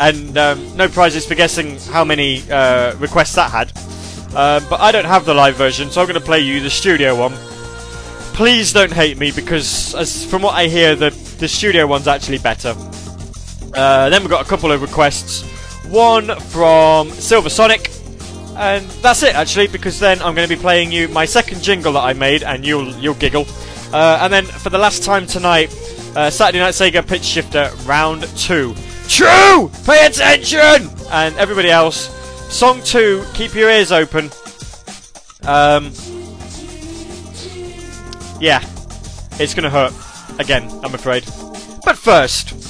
[0.00, 3.72] and um, no prizes for guessing how many uh, requests that had.
[4.34, 6.70] Uh, but I don't have the live version, so I'm going to play you the
[6.70, 7.32] studio one.
[8.34, 12.38] Please don't hate me because, as from what I hear, the the studio one's actually
[12.38, 12.74] better.
[13.74, 15.42] Uh, then we've got a couple of requests.
[15.88, 17.90] One from Silver Sonic,
[18.56, 19.68] and that's it actually.
[19.68, 22.64] Because then I'm going to be playing you my second jingle that I made, and
[22.64, 23.46] you'll you'll giggle.
[23.92, 25.70] Uh, and then for the last time tonight,
[26.16, 28.74] uh, Saturday Night Sega Pitch Shifter Round Two.
[29.06, 32.12] True, pay attention, and everybody else.
[32.52, 34.30] Song two, keep your ears open.
[35.44, 35.92] Um,
[38.40, 38.64] yeah,
[39.38, 39.92] it's gonna hurt
[40.40, 40.68] again.
[40.82, 41.24] I'm afraid.
[41.84, 42.65] But first.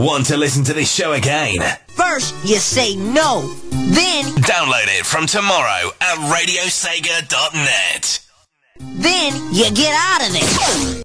[0.00, 1.58] Want to listen to this show again?
[1.88, 3.42] First, you say no.
[3.70, 8.20] Then, Download it from tomorrow at radiosega.net.
[8.78, 10.99] then you get out of there.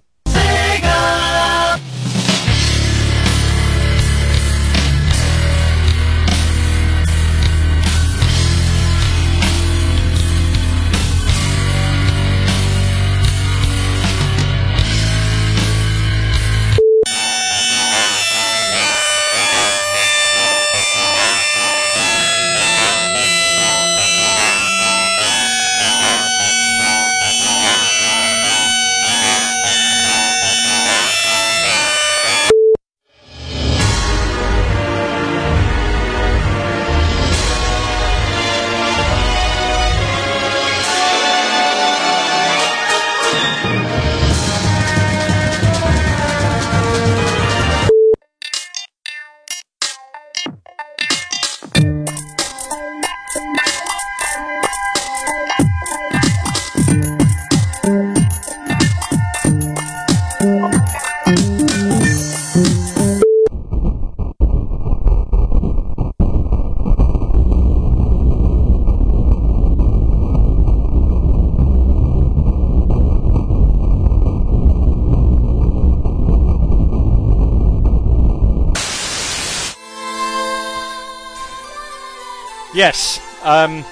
[82.75, 83.21] Yes.
[83.41, 83.85] Um,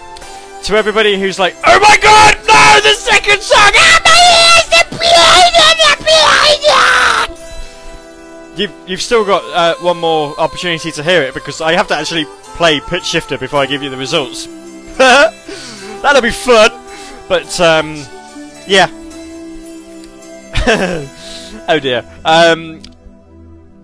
[0.64, 3.72] to everybody who's like, oh my god, no, the second song!
[3.73, 4.53] Ah, my ears!
[8.55, 11.95] You've, you've still got uh, one more opportunity to hear it because I have to
[11.95, 14.45] actually play Pitch Shifter before I give you the results.
[14.97, 16.69] That'll be fun!
[17.27, 17.95] But, um,
[18.68, 18.89] yeah.
[21.68, 22.03] oh dear.
[22.23, 22.81] Um,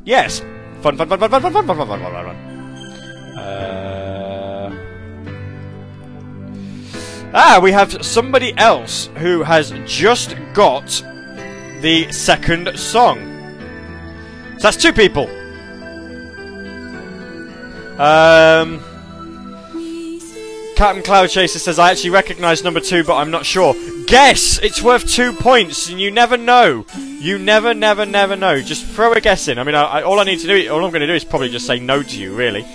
[0.04, 0.42] yes.
[0.82, 2.36] Fun, fun, fun, fun, fun, fun, fun, fun, fun, fun, fun.
[3.40, 3.89] Uh,
[7.34, 10.88] ah, we have somebody else who has just got
[11.82, 13.18] the second song.
[14.58, 15.30] So that's two people.
[18.00, 18.84] Um,
[20.76, 23.74] Captain Cloud Chaser says, I actually recognise number two, but I'm not sure.
[24.08, 24.60] Guess!
[24.60, 26.86] It's worth two points, and you never know.
[26.98, 28.62] You never, never, never know.
[28.62, 29.60] Just throw a guess in.
[29.60, 31.26] I mean, I, I, all I need to do, all I'm going to do is
[31.26, 32.66] probably just say no to you, really.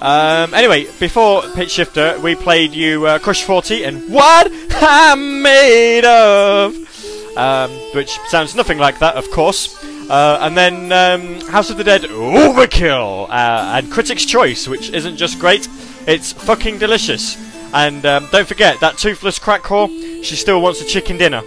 [0.00, 6.04] Um, anyway, before Pitch Shifter, we played you uh, Crush 40 and What I'm Made
[6.04, 7.36] Of!
[7.36, 9.84] Um, which sounds nothing like that, of course.
[10.08, 15.16] Uh, and then um, House of the Dead Overkill uh, and Critics' Choice, which isn't
[15.16, 15.68] just great,
[16.06, 17.36] it's fucking delicious.
[17.72, 19.88] And um, don't forget that toothless crack whore,
[20.24, 21.42] she still wants a chicken dinner.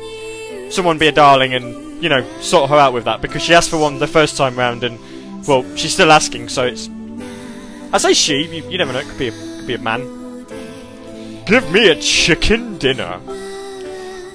[0.69, 3.69] Someone be a darling and you know, sort her out with that because she asked
[3.69, 4.99] for one the first time round, and
[5.47, 6.89] well, she's still asking, so it's.
[7.93, 8.43] I say she.
[8.47, 8.99] You, you never know.
[8.99, 10.01] It could be a, could be a man.
[11.45, 13.19] Give me a chicken dinner.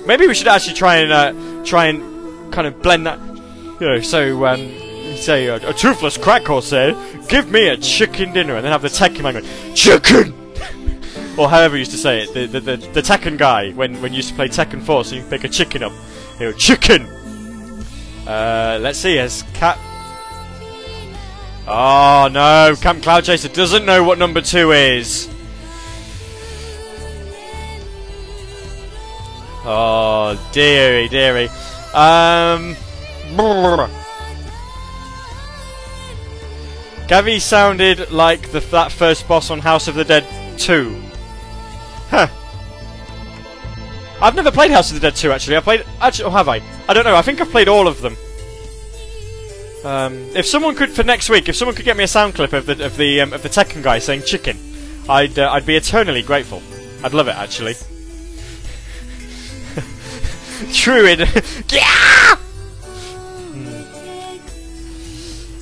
[0.06, 3.18] Maybe we should actually try and uh, try and kind of blend that.
[3.80, 4.60] You know, so um,
[5.16, 6.94] say uh, a toothless crack horse said,
[7.28, 10.34] "Give me a chicken dinner," and then have the Tekken man going, "Chicken."
[11.36, 14.12] or however you used to say it, the the, the, the Tekken guy when when
[14.12, 15.92] you used to play Tekken 4, so you pick a chicken up.
[16.38, 17.02] You go, chicken!
[18.24, 19.78] Uh, let's see, has Cat...
[21.70, 25.28] Oh no, Camp Cloud Chaser doesn't know what number 2 is!
[29.66, 31.48] Oh, dearie, dearie.
[31.92, 32.74] Um...
[37.06, 40.24] Gavi sounded like the, that first boss on House of the Dead
[40.58, 41.02] 2.
[42.08, 42.28] Huh.
[44.22, 45.58] I've never played House of the Dead 2 actually.
[45.58, 46.62] I played actually or have I?
[46.88, 47.14] I don't know.
[47.14, 48.16] I think I've played all of them.
[49.84, 52.52] Um, if someone could for next week, if someone could get me a sound clip
[52.52, 54.58] of the of the um, of the Tekken guy saying chicken,
[55.08, 56.62] I'd uh, I'd be eternally grateful.
[57.04, 57.74] I'd love it actually.
[60.72, 61.20] Druid.
[61.70, 62.38] yeah!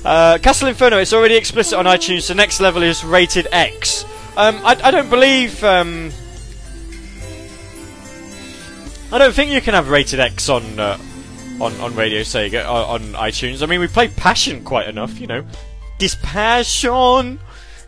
[0.03, 2.27] Uh, Castle Inferno, it's already explicit on iTunes.
[2.27, 4.05] The next level is rated X.
[4.37, 5.63] Um, I, I don't believe.
[5.63, 6.11] Um,
[9.11, 10.97] I don't think you can have rated X on uh,
[11.59, 13.63] on on Radio Sega uh, on iTunes.
[13.63, 15.45] I mean, we play Passion quite enough, you know.
[15.99, 17.39] This passion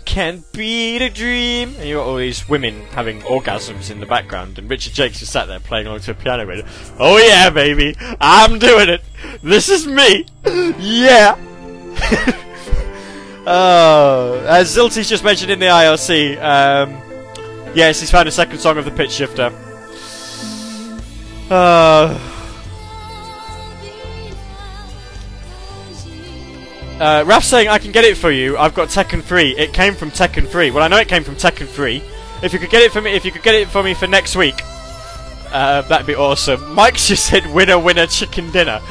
[0.05, 1.75] can't beat a dream.
[1.77, 5.31] And you got all these women having orgasms in the background, and Richard Jacques just
[5.31, 6.65] sat there playing along to a piano with it.
[6.99, 9.01] Oh yeah, baby, I'm doing it.
[9.43, 10.25] This is me.
[10.79, 11.37] yeah.
[13.51, 17.01] Oh, as Zilty's just mentioned in the IRC, um,
[17.73, 19.51] yes, he's found a second song of the pitch shifter.
[21.49, 22.15] Uh,
[26.99, 28.57] uh, Raf's saying, I can get it for you.
[28.57, 29.57] I've got Tekken 3.
[29.57, 30.71] It came from Tekken 3.
[30.71, 32.03] Well, I know it came from Tekken 3.
[32.43, 34.07] If you could get it for me, if you could get it for me for
[34.07, 34.61] next week,
[35.51, 36.73] uh, that'd be awesome.
[36.75, 38.81] Mike just said, winner, winner, chicken dinner.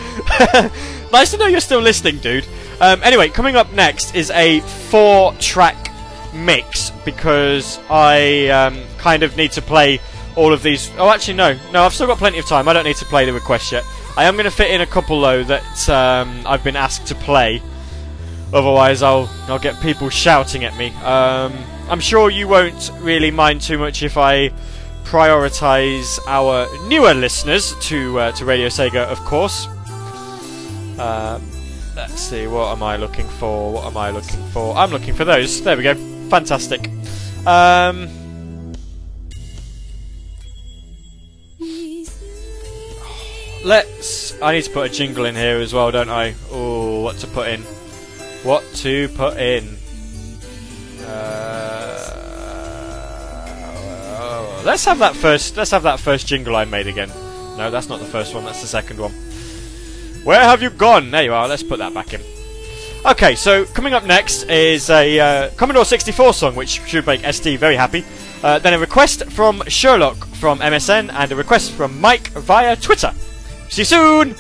[1.13, 2.47] nice to know you're still listening, dude.
[2.81, 5.91] Um, anyway, coming up next is a four-track
[6.35, 10.01] mix because I um, kind of need to play
[10.37, 10.91] all of these.
[10.97, 12.69] Oh, actually, no, no, I've still got plenty of time.
[12.69, 13.85] I don't need to play the request yet.
[14.17, 17.15] I am going to fit in a couple though that um, I've been asked to
[17.15, 17.63] play.
[18.53, 20.89] Otherwise, I'll I'll get people shouting at me.
[21.05, 21.53] Um,
[21.91, 24.51] I'm sure you won't really mind too much if I
[25.05, 29.67] prioritise our newer listeners to uh, to Radio Sega, of course.
[30.99, 31.43] Um,
[31.95, 33.73] let's see, what am I looking for?
[33.73, 34.77] What am I looking for?
[34.77, 35.63] I'm looking for those.
[35.63, 35.95] There we go.
[36.29, 36.91] Fantastic.
[37.47, 38.09] Um,
[43.65, 44.41] let's.
[44.43, 46.35] I need to put a jingle in here as well, don't I?
[46.51, 47.63] Oh, what to put in?
[48.43, 49.77] What to put in?
[51.05, 51.73] Uh,
[54.65, 55.57] let's have that first.
[55.57, 57.09] Let's have that first jingle I made again.
[57.57, 58.45] No, that's not the first one.
[58.45, 59.13] That's the second one.
[60.25, 61.11] Where have you gone?
[61.11, 61.49] There you are.
[61.49, 62.21] Let's put that back in.
[63.07, 67.59] Okay, so coming up next is a uh, Commodore 64 song, which should make SD
[67.59, 68.05] very happy.
[68.43, 73.13] Uh, then a request from Sherlock from MSN, and a request from Mike via Twitter.
[73.69, 74.35] See you soon!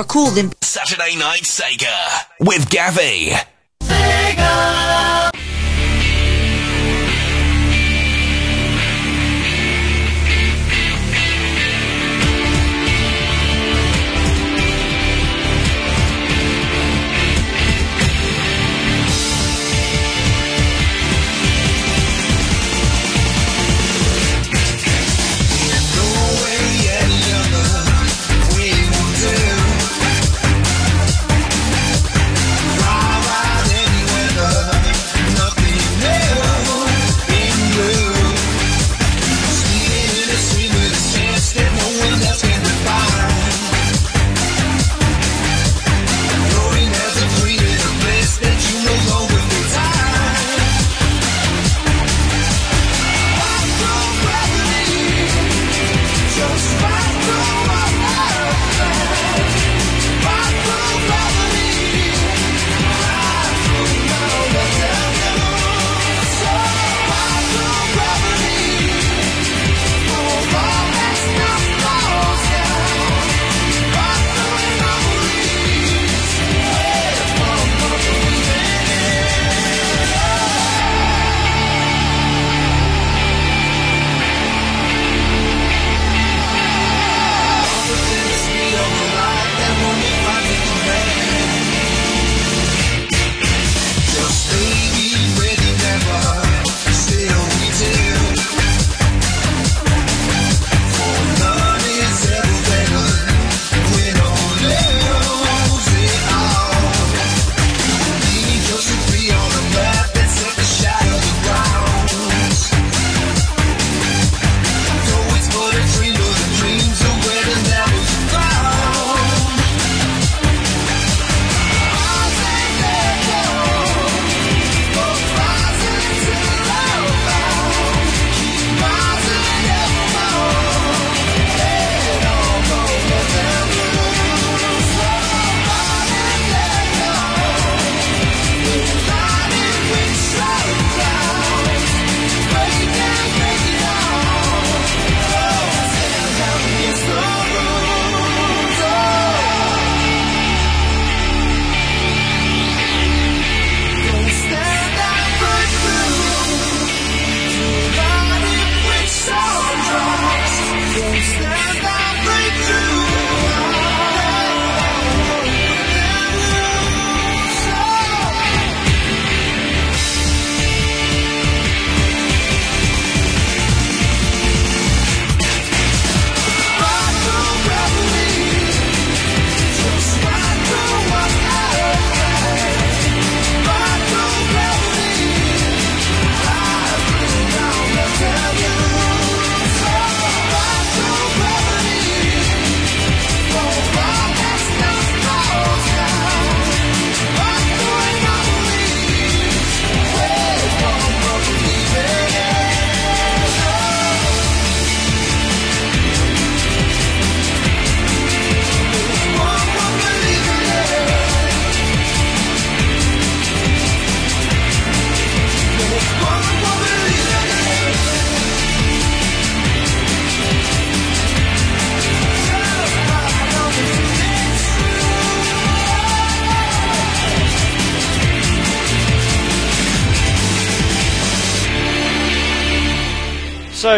[0.00, 3.59] More cool than Saturday Night Sega with Gavi.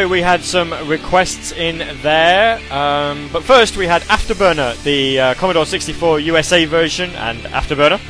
[0.03, 5.35] So we had some requests in there, um, but first we had Afterburner, the uh,
[5.35, 8.01] Commodore 64 USA version, and Afterburner.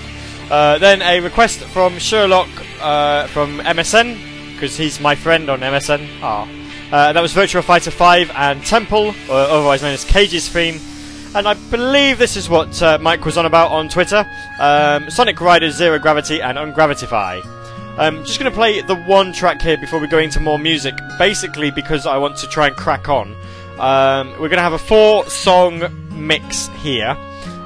[0.51, 2.49] Uh, then a request from Sherlock
[2.81, 6.09] uh, from MSN, because he's my friend on MSN.
[6.23, 6.49] Ah.
[6.91, 10.81] Uh, that was Virtua Fighter 5 and Temple, or otherwise known as Kage's theme.
[11.35, 14.27] And I believe this is what uh, Mike was on about on Twitter
[14.59, 17.62] um, Sonic Riders Zero Gravity and Un-Gravitify.
[17.99, 20.95] Um, just going to play the one track here before we go into more music,
[21.19, 23.37] basically because I want to try and crack on.
[23.79, 27.15] Um, we're going to have a four song mix here.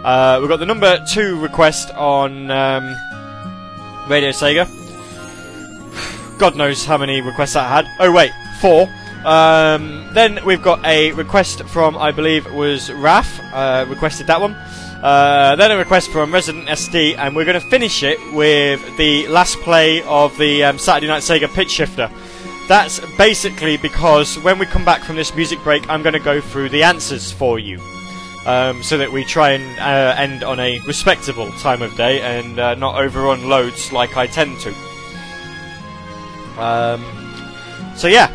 [0.04, 2.84] Uh, we've got the number two request on um,
[4.08, 4.66] Radio Sega.
[6.38, 7.86] God knows how many requests that had.
[8.00, 8.88] Oh, wait, four.
[9.24, 14.56] Um, then we've got a request from, I believe, was Raf, uh, requested that one.
[15.02, 19.26] Uh, then a request from Resident SD, and we're going to finish it with the
[19.28, 22.10] last play of the um, Saturday Night Sega Pitch Shifter.
[22.66, 26.40] That's basically because when we come back from this music break, I'm going to go
[26.40, 27.80] through the answers for you.
[28.46, 32.58] um, so that we try and uh, end on a respectable time of day and
[32.58, 34.70] uh, not overrun loads like I tend to.
[36.56, 37.04] Um,
[37.96, 38.30] so yeah,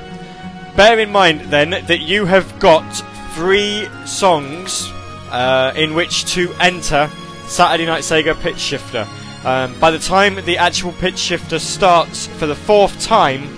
[0.75, 2.91] bear in mind then that you have got
[3.33, 4.91] three songs
[5.31, 7.09] uh, in which to enter
[7.47, 9.07] Saturday Night Sega Pitch Shifter.
[9.43, 13.57] Um, by the time the actual pitch shifter starts for the fourth time,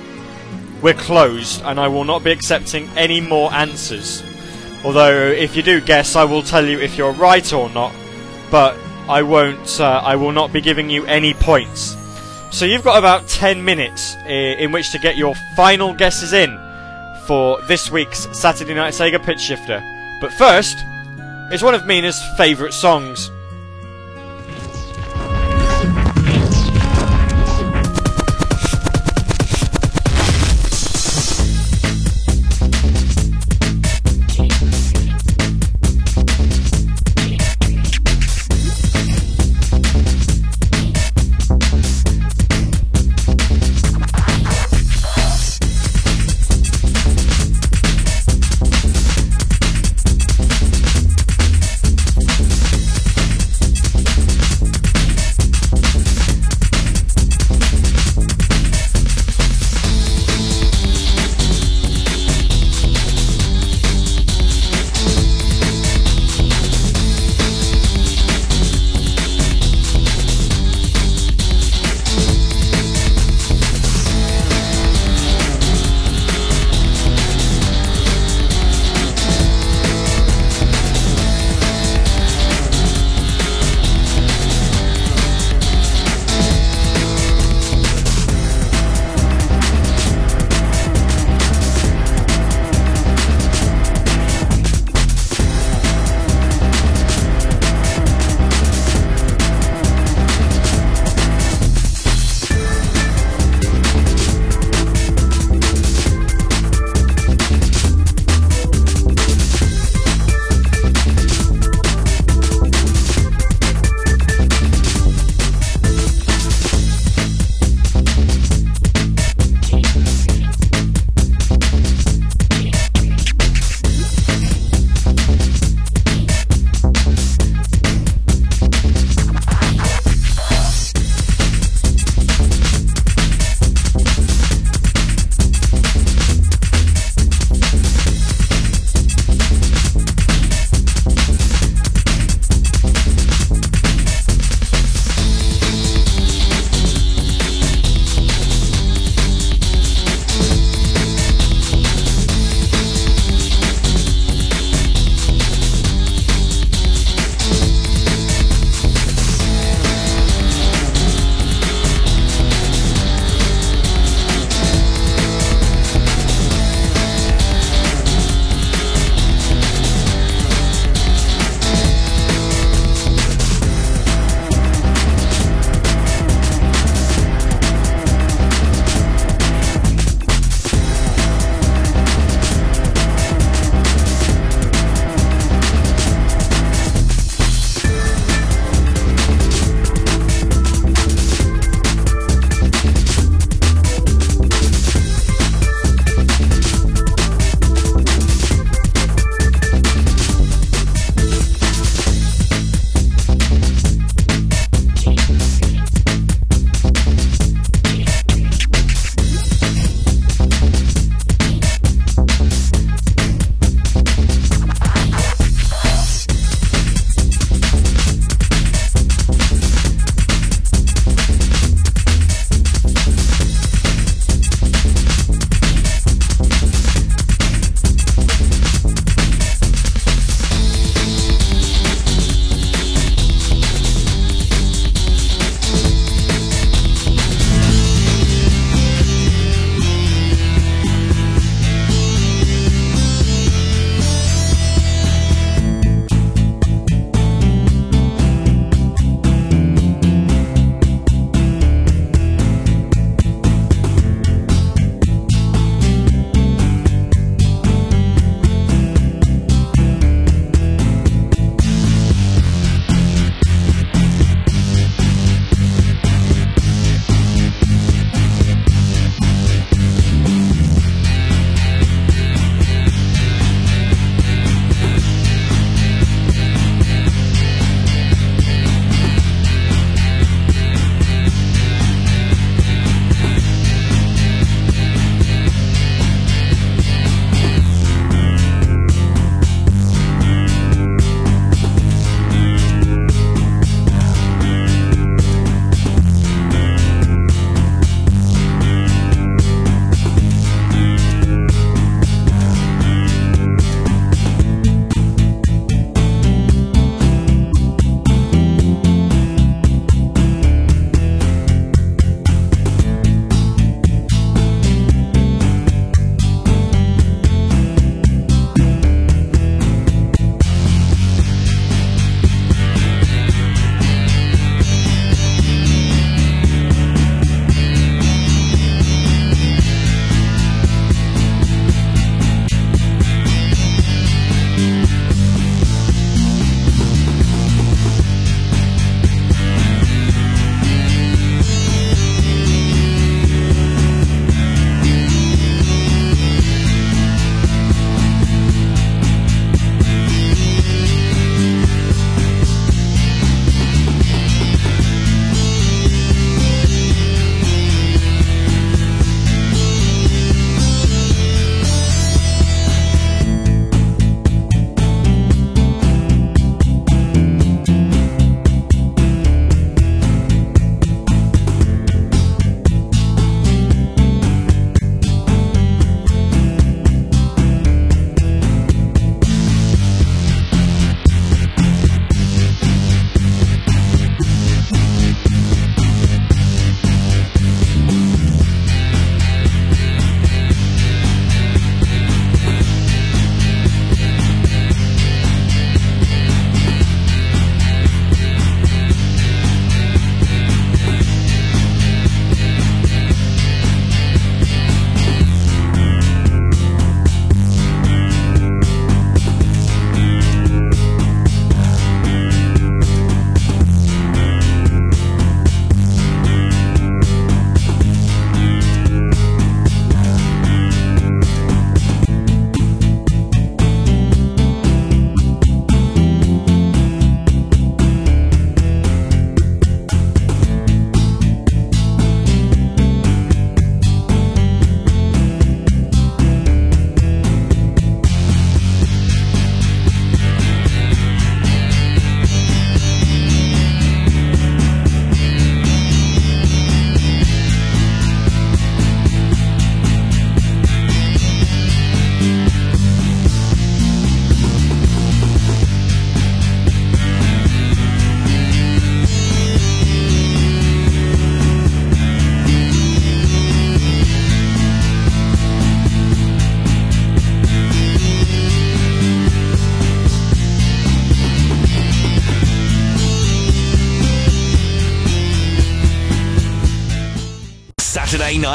[0.81, 4.23] we're closed, and I will not be accepting any more answers.
[4.85, 7.93] Although, if you do guess, I will tell you if you're right or not,
[8.51, 8.77] but
[9.09, 9.79] I won't.
[9.79, 11.97] Uh, I will not be giving you any points.
[12.51, 16.55] So you've got about 10 minutes in which to get your final guesses in
[17.25, 19.81] for this week's Saturday Night Sega Pitch Shifter.
[20.21, 20.77] But first,
[21.53, 23.29] it's one of Mina's favourite songs.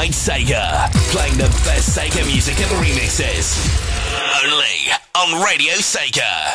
[0.09, 0.91] Night Sega.
[1.11, 3.53] Playing the best Sega music and remixes.
[4.43, 6.48] Only on Radio Sega.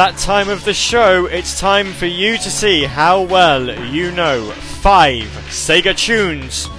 [0.00, 1.26] That time of the show.
[1.26, 6.70] It's time for you to see how well you know five Sega tunes.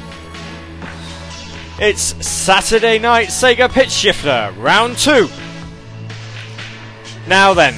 [1.79, 5.27] It's Saturday Night Sega Pitch Shifter, round two.
[7.27, 7.75] Now then,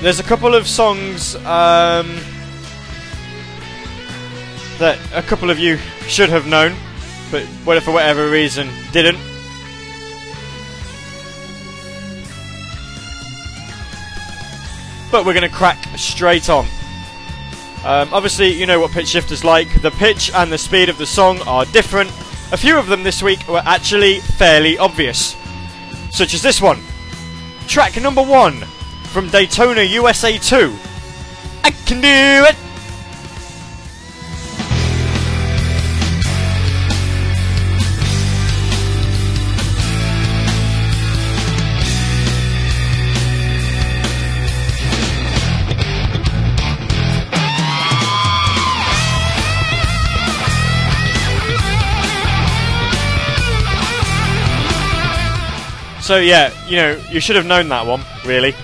[0.00, 2.16] there's a couple of songs um,
[4.78, 5.76] that a couple of you
[6.08, 6.74] should have known,
[7.30, 7.42] but
[7.82, 9.18] for whatever reason didn't.
[15.16, 16.66] But we're going to crack straight on.
[17.86, 19.80] Um, obviously, you know what pitch shifter's like.
[19.80, 22.10] The pitch and the speed of the song are different.
[22.52, 25.34] A few of them this week were actually fairly obvious,
[26.10, 26.82] such as this one.
[27.66, 28.60] Track number one
[29.04, 30.76] from Daytona USA 2.
[31.64, 32.08] I can do
[32.50, 32.65] it!
[56.06, 58.54] So yeah, you know, you should have known that one, really.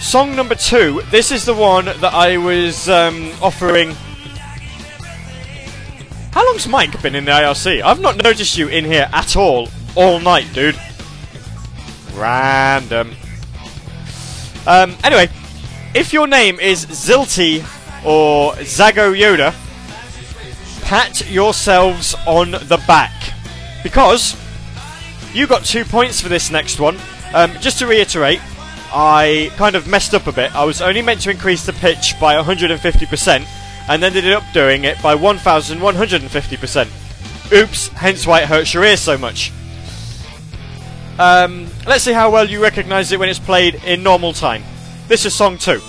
[0.00, 1.00] Song number two.
[1.10, 3.92] This is the one that I was um, offering.
[6.32, 7.80] How long's Mike been in the IRC?
[7.80, 10.78] I've not noticed you in here at all, all night, dude.
[12.12, 13.14] Random.
[14.66, 15.30] Um, anyway,
[15.94, 17.60] if your name is Zilty
[18.04, 19.54] or Zago Yoda,
[20.82, 23.32] pat yourselves on the back.
[23.82, 24.36] Because
[25.36, 26.96] you got two points for this next one.
[27.34, 28.40] Um, just to reiterate,
[28.90, 30.54] I kind of messed up a bit.
[30.54, 33.46] I was only meant to increase the pitch by 150%,
[33.88, 37.52] and ended up doing it by 1150%.
[37.52, 39.52] Oops, hence why it hurts your ears so much.
[41.18, 44.64] Um, let's see how well you recognise it when it's played in normal time.
[45.06, 45.82] This is song two.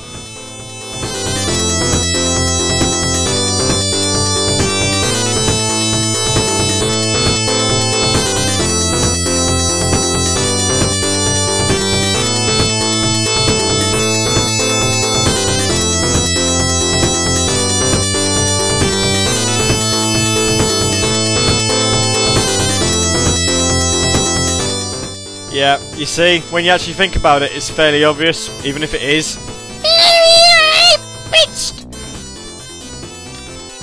[25.58, 29.02] Yeah, you see, when you actually think about it, it's fairly obvious, even if it
[29.02, 29.38] is.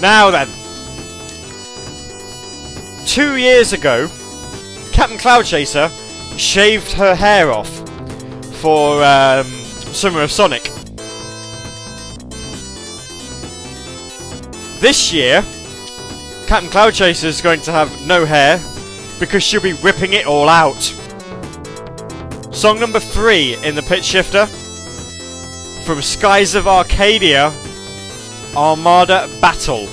[0.00, 0.46] Now then.
[3.04, 4.08] Two years ago,
[4.92, 5.90] Captain Cloud Chaser
[6.36, 7.68] shaved her hair off
[8.60, 9.44] for um,
[9.92, 10.62] Summer of Sonic.
[14.78, 15.42] This year,
[16.46, 18.62] Captain Cloud Chaser is going to have no hair
[19.18, 20.94] because she'll be ripping it all out.
[22.54, 24.46] Song number three in the pitch shifter
[25.84, 27.52] from Skies of Arcadia
[28.56, 29.88] Armada Battle.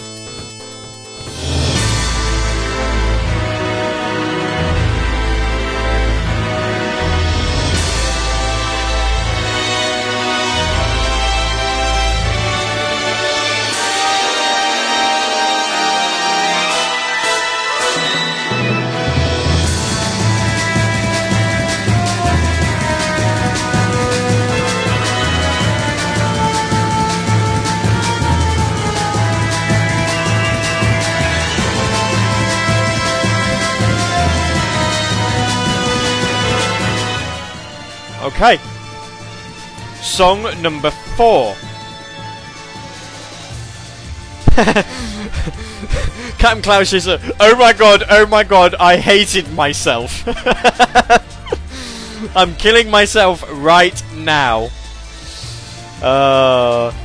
[38.41, 38.57] Okay.
[40.01, 41.53] Song number four.
[46.39, 50.27] Captain Klaus is a, oh my god, oh my god, I hated myself.
[52.35, 54.69] I'm killing myself right now.
[56.01, 56.91] Uh.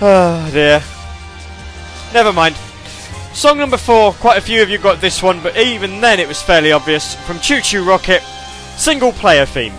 [0.00, 0.80] Oh dear.
[2.12, 2.56] Never mind.
[3.38, 6.26] Song number four, quite a few of you got this one, but even then it
[6.26, 7.14] was fairly obvious.
[7.24, 8.20] From ChuChu Rocket,
[8.76, 9.72] single player theme.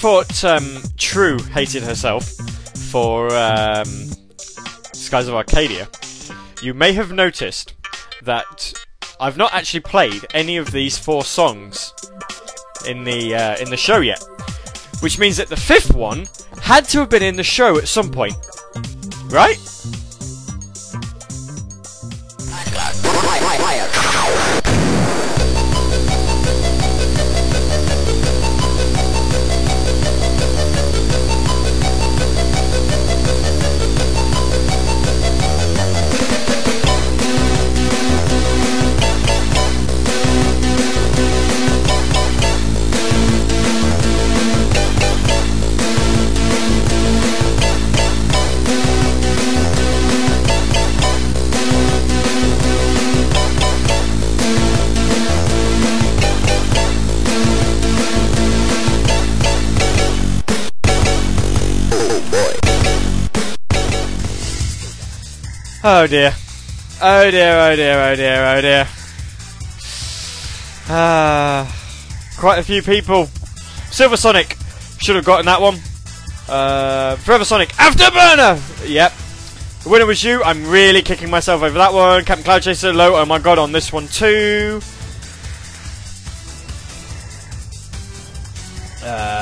[0.00, 2.24] Thought um, True hated herself
[2.90, 3.84] for um,
[4.94, 5.88] Skies of Arcadia,
[6.62, 7.74] you may have noticed
[8.22, 8.72] that
[9.20, 11.92] I've not actually played any of these four songs
[12.88, 14.24] in the uh, in the show yet,
[15.00, 16.26] which means that the fifth one
[16.62, 18.36] had to have been in the show at some point,
[19.26, 19.58] right?
[65.92, 66.32] Oh dear.
[67.02, 68.88] Oh dear, oh dear, oh dear, oh dear.
[70.88, 71.66] Ah,
[72.38, 73.26] quite a few people.
[73.90, 74.56] Silver Sonic
[75.00, 75.80] should have gotten that one.
[76.48, 78.88] Uh, Forever Sonic Afterburner.
[78.88, 79.12] Yep.
[79.82, 80.40] The winner was you.
[80.44, 82.24] I'm really kicking myself over that one.
[82.24, 83.16] Captain Cloud Chaser low.
[83.16, 84.80] Oh my god, on this one too.
[89.04, 89.39] Uh,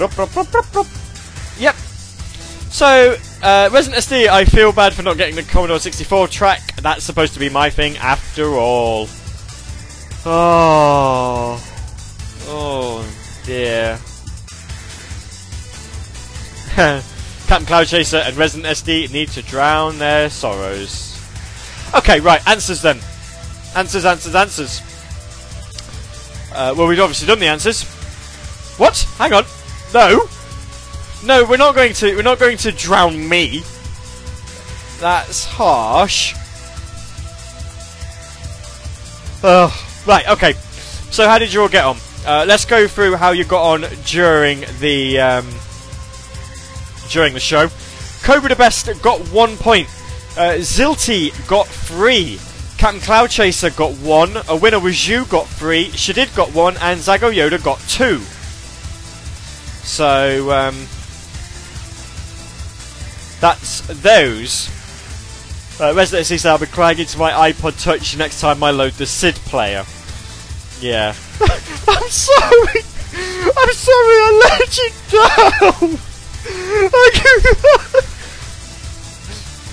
[0.00, 0.86] Rup, rup, rup.
[1.58, 1.74] Yep.
[2.70, 6.76] So, uh, Resident SD, I feel bad for not getting the Commodore 64 track.
[6.76, 9.08] That's supposed to be my thing after all.
[10.24, 11.62] Oh.
[12.46, 13.14] Oh,
[13.44, 13.98] dear.
[17.46, 21.20] Captain Cloud Chaser and Resident SD need to drown their sorrows.
[21.94, 23.00] Okay, right, answers then.
[23.76, 24.80] Answers, answers, answers.
[26.54, 27.82] Uh, well, we've obviously done the answers.
[28.78, 28.96] What?
[29.18, 29.44] Hang on.
[29.92, 30.28] No.
[31.24, 32.16] No, we're not going to.
[32.16, 33.62] We're not going to drown me.
[35.00, 36.34] That's harsh.
[39.42, 40.28] Oh, right.
[40.28, 40.52] Okay.
[41.10, 41.96] So, how did you all get on?
[42.26, 45.46] Uh, let's go through how you got on during the um,
[47.10, 47.68] during the show.
[48.22, 49.88] Cobra the Best got one point.
[50.36, 52.38] Uh, Zilty got three.
[52.78, 54.36] Captain Cloud Chaser got one.
[54.48, 55.86] A winner was you, got three.
[55.88, 58.22] Shadid got one, and Zago Yoda got two.
[59.90, 60.86] So um,
[63.40, 64.70] that's those.
[65.80, 68.92] Uh, Resident Evil said I'll be crying into my iPod Touch next time I load
[68.92, 69.84] the SID player.
[70.80, 71.14] Yeah.
[71.88, 72.82] I'm sorry.
[73.56, 74.16] I'm sorry.
[74.16, 75.98] I let you down.
[76.94, 77.10] I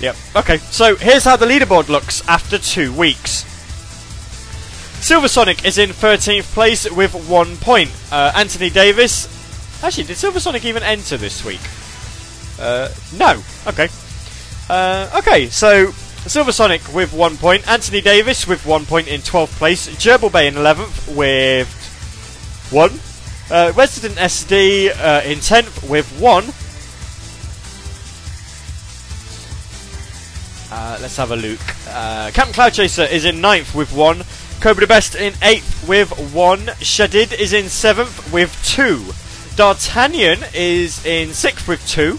[0.00, 0.16] Yep.
[0.36, 0.58] Okay.
[0.58, 3.44] So here's how the leaderboard looks after two weeks.
[5.00, 7.92] Silver Sonic is in 13th place with one point.
[8.10, 9.37] Uh, Anthony Davis.
[9.82, 11.60] Actually, did Silver Sonic even enter this week?
[12.60, 13.42] Uh, no.
[13.66, 13.88] Okay.
[14.68, 15.48] Uh, okay.
[15.48, 15.92] So
[16.26, 17.68] Silver Sonic with one point.
[17.68, 19.88] Anthony Davis with one point in 12th place.
[19.96, 21.68] Gerbil Bay in 11th with
[22.70, 22.98] one.
[23.50, 26.44] Uh, Resident SD uh, in 10th with one.
[30.70, 31.60] Uh, let's have a look.
[31.88, 34.22] Uh, Captain Cloud Chaser is in 9th with 1.
[34.60, 36.58] Cobra the Best in 8th with 1.
[36.82, 39.27] Shadid is in 7th with 2.
[39.58, 42.12] D'Artagnan is in 6th with 2.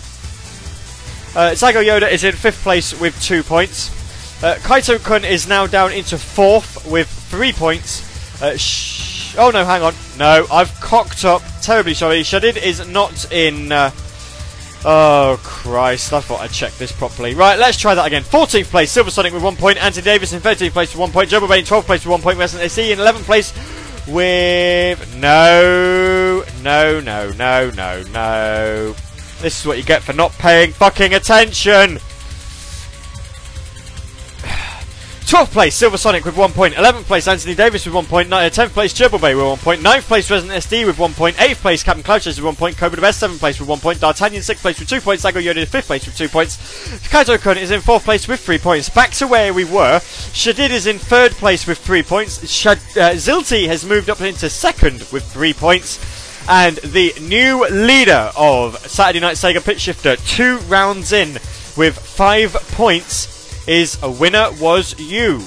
[1.39, 4.43] Uh, Yoda is in 5th place with 2 points.
[4.43, 8.41] Uh, Kaito Kun is now down into 4th with 3 points.
[8.41, 9.93] Uh, sh- oh no, hang on.
[10.17, 11.41] No, I've cocked up.
[11.61, 12.23] Terribly sorry.
[12.23, 13.71] Shadid is not in.
[13.71, 13.91] Uh,
[14.85, 16.13] Oh Christ!
[16.13, 17.35] I thought I'd check this properly.
[17.35, 18.23] Right, let's try that again.
[18.23, 19.77] 14th place, Silver Sonic with one point.
[19.77, 21.29] Anthony Davis in 13th place with one point.
[21.29, 22.39] Joe Bay in 12th place with one point.
[22.39, 23.51] Resident AC in 11th place
[24.09, 28.95] with no, no, no, no, no, no.
[29.41, 31.99] This is what you get for not paying fucking attention.
[35.29, 36.73] 12th place, Silver Sonic with 1 point.
[36.73, 38.29] 11th place, Anthony Davis with 1 point.
[38.29, 39.81] 10th place, Gerbil Bay with 1 point.
[39.81, 41.35] 9th place, Resident SD with 1 point.
[41.35, 42.77] 8th place, Captain Cloud Chaser with 1 point.
[42.77, 43.99] Cobra the Best, 7th place with 1 point.
[43.99, 45.21] D'Artagnan, 6th place with 2 points.
[45.21, 46.57] Sago Yoda, 5th place with 2 points.
[47.09, 48.89] Kaito Kun is in 4th place with 3 points.
[48.89, 49.99] Back to where we were.
[49.99, 52.49] Shadid is in 3rd place with 3 points.
[52.49, 55.99] Shad- uh, Zilty has moved up into 2nd with 3 points.
[56.49, 61.33] And the new leader of Saturday Night Sega Pitch Shifter, two rounds in
[61.77, 65.41] with 5 points, is a winner was you.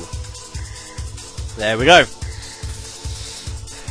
[1.56, 2.04] There we go.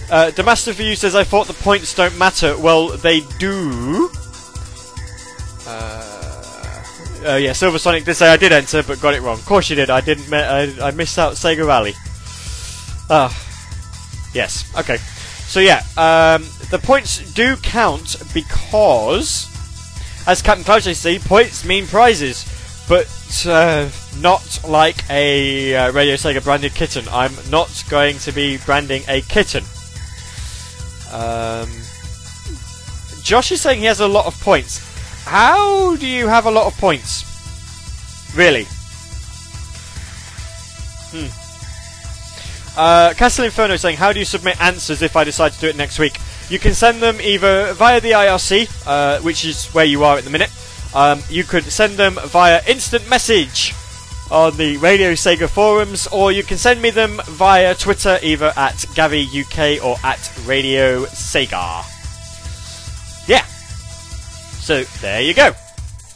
[0.10, 2.58] Uh, the Master for You says, I thought the points don't matter.
[2.58, 4.10] Well, they do.
[5.66, 6.12] Uh,
[7.26, 9.40] uh, yeah, Silver Sonic did say I did enter, but got it wrong.
[9.40, 9.90] Of course you did.
[9.90, 10.30] I didn't.
[10.30, 11.94] Me- I, I missed out Sega Rally.
[13.10, 13.32] Ah,
[14.34, 14.66] yes.
[14.78, 14.98] Okay.
[14.98, 19.48] So yeah, um, the points do count because,
[20.28, 22.46] as Captain Cloud say, points mean prizes,
[22.92, 23.90] but uh,
[24.20, 27.06] not like a uh, Radio Sega branded kitten.
[27.10, 29.64] I'm not going to be branding a kitten.
[31.14, 31.70] Um,
[33.24, 34.80] Josh is saying he has a lot of points.
[35.24, 37.24] How do you have a lot of points?
[38.36, 38.66] Really?
[41.14, 42.78] Hmm.
[42.78, 45.78] Uh, Castle Inferno saying, How do you submit answers if I decide to do it
[45.78, 46.18] next week?
[46.50, 50.26] You can send them either via the IRC, uh, which is where you are at
[50.26, 50.50] the minute.
[50.94, 53.74] Um, you could send them via instant message
[54.30, 58.76] on the Radio Sega forums, or you can send me them via Twitter, either at
[58.96, 61.84] Gavi UK or at Radio Sega.
[63.28, 63.46] Yeah.
[64.62, 65.52] So there you go.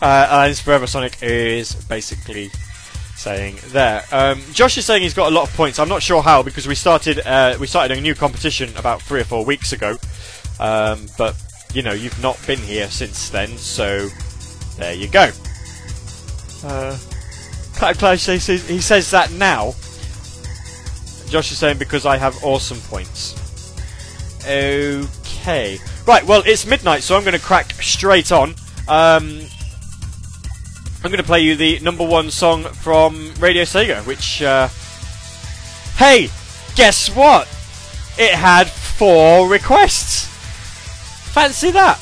[0.01, 2.51] Uh, and Forever Sonic is basically
[3.15, 4.03] saying there.
[4.11, 5.79] Um, Josh is saying he's got a lot of points.
[5.79, 9.21] I'm not sure how because we started uh, we started a new competition about three
[9.21, 9.97] or four weeks ago.
[10.59, 11.35] Um, but
[11.73, 14.09] you know you've not been here since then, so
[14.77, 15.29] there you go.
[16.63, 16.97] Uh,
[17.75, 19.73] Cloud says he says that now.
[21.27, 23.35] Josh is saying because I have awesome points.
[24.45, 25.79] Okay.
[26.05, 28.49] Right, well, it's midnight, so I'm going to crack straight on.
[28.87, 29.41] Um,
[31.03, 34.67] I'm going to play you the number one song from Radio Sega, which, uh,
[35.97, 36.29] hey,
[36.75, 37.47] guess what?
[38.17, 40.25] It had four requests.
[41.33, 41.99] Fancy that.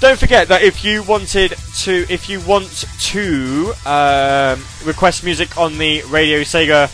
[0.00, 5.78] Don't forget that if you wanted to, if you want to um, request music on
[5.78, 6.88] the Radio Sega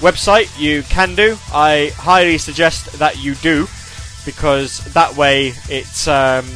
[0.00, 1.36] website, you can do.
[1.52, 3.66] I highly suggest that you do
[4.26, 6.46] because that way it, um,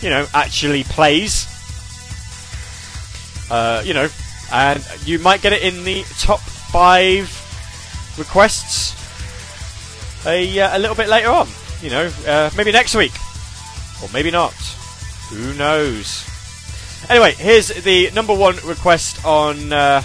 [0.00, 1.46] you know, actually plays.
[3.50, 4.08] Uh, you know,
[4.52, 7.28] and you might get it in the top five
[8.18, 8.94] requests
[10.26, 11.48] a, uh, a little bit later on.
[11.82, 13.12] You know, uh, maybe next week.
[14.04, 14.52] Or maybe not.
[15.30, 16.28] Who knows?
[17.08, 20.02] Anyway, here's the number one request on uh,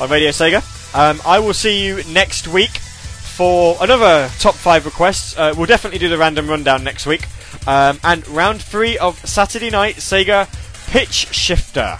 [0.00, 0.62] on Radio Sega.
[0.94, 5.36] Um, I will see you next week for another top five requests.
[5.36, 7.26] Uh, we'll definitely do the random rundown next week.
[7.66, 10.48] Um, and round three of Saturday Night Sega
[10.90, 11.98] Pitch Shifter.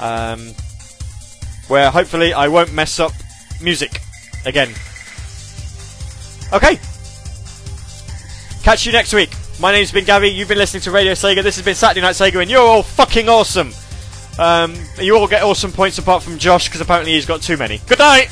[0.00, 0.54] Um,
[1.68, 3.12] where hopefully I won't mess up
[3.62, 4.00] music
[4.44, 4.74] again.
[6.52, 6.78] Okay.
[8.62, 9.30] Catch you next week.
[9.60, 10.28] My name's been Gabby.
[10.28, 11.42] You've been listening to Radio Sega.
[11.42, 13.72] This has been Saturday Night Sega, and you're all fucking awesome.
[14.38, 17.78] Um, you all get awesome points apart from Josh because apparently he's got too many.
[17.86, 18.28] Good night.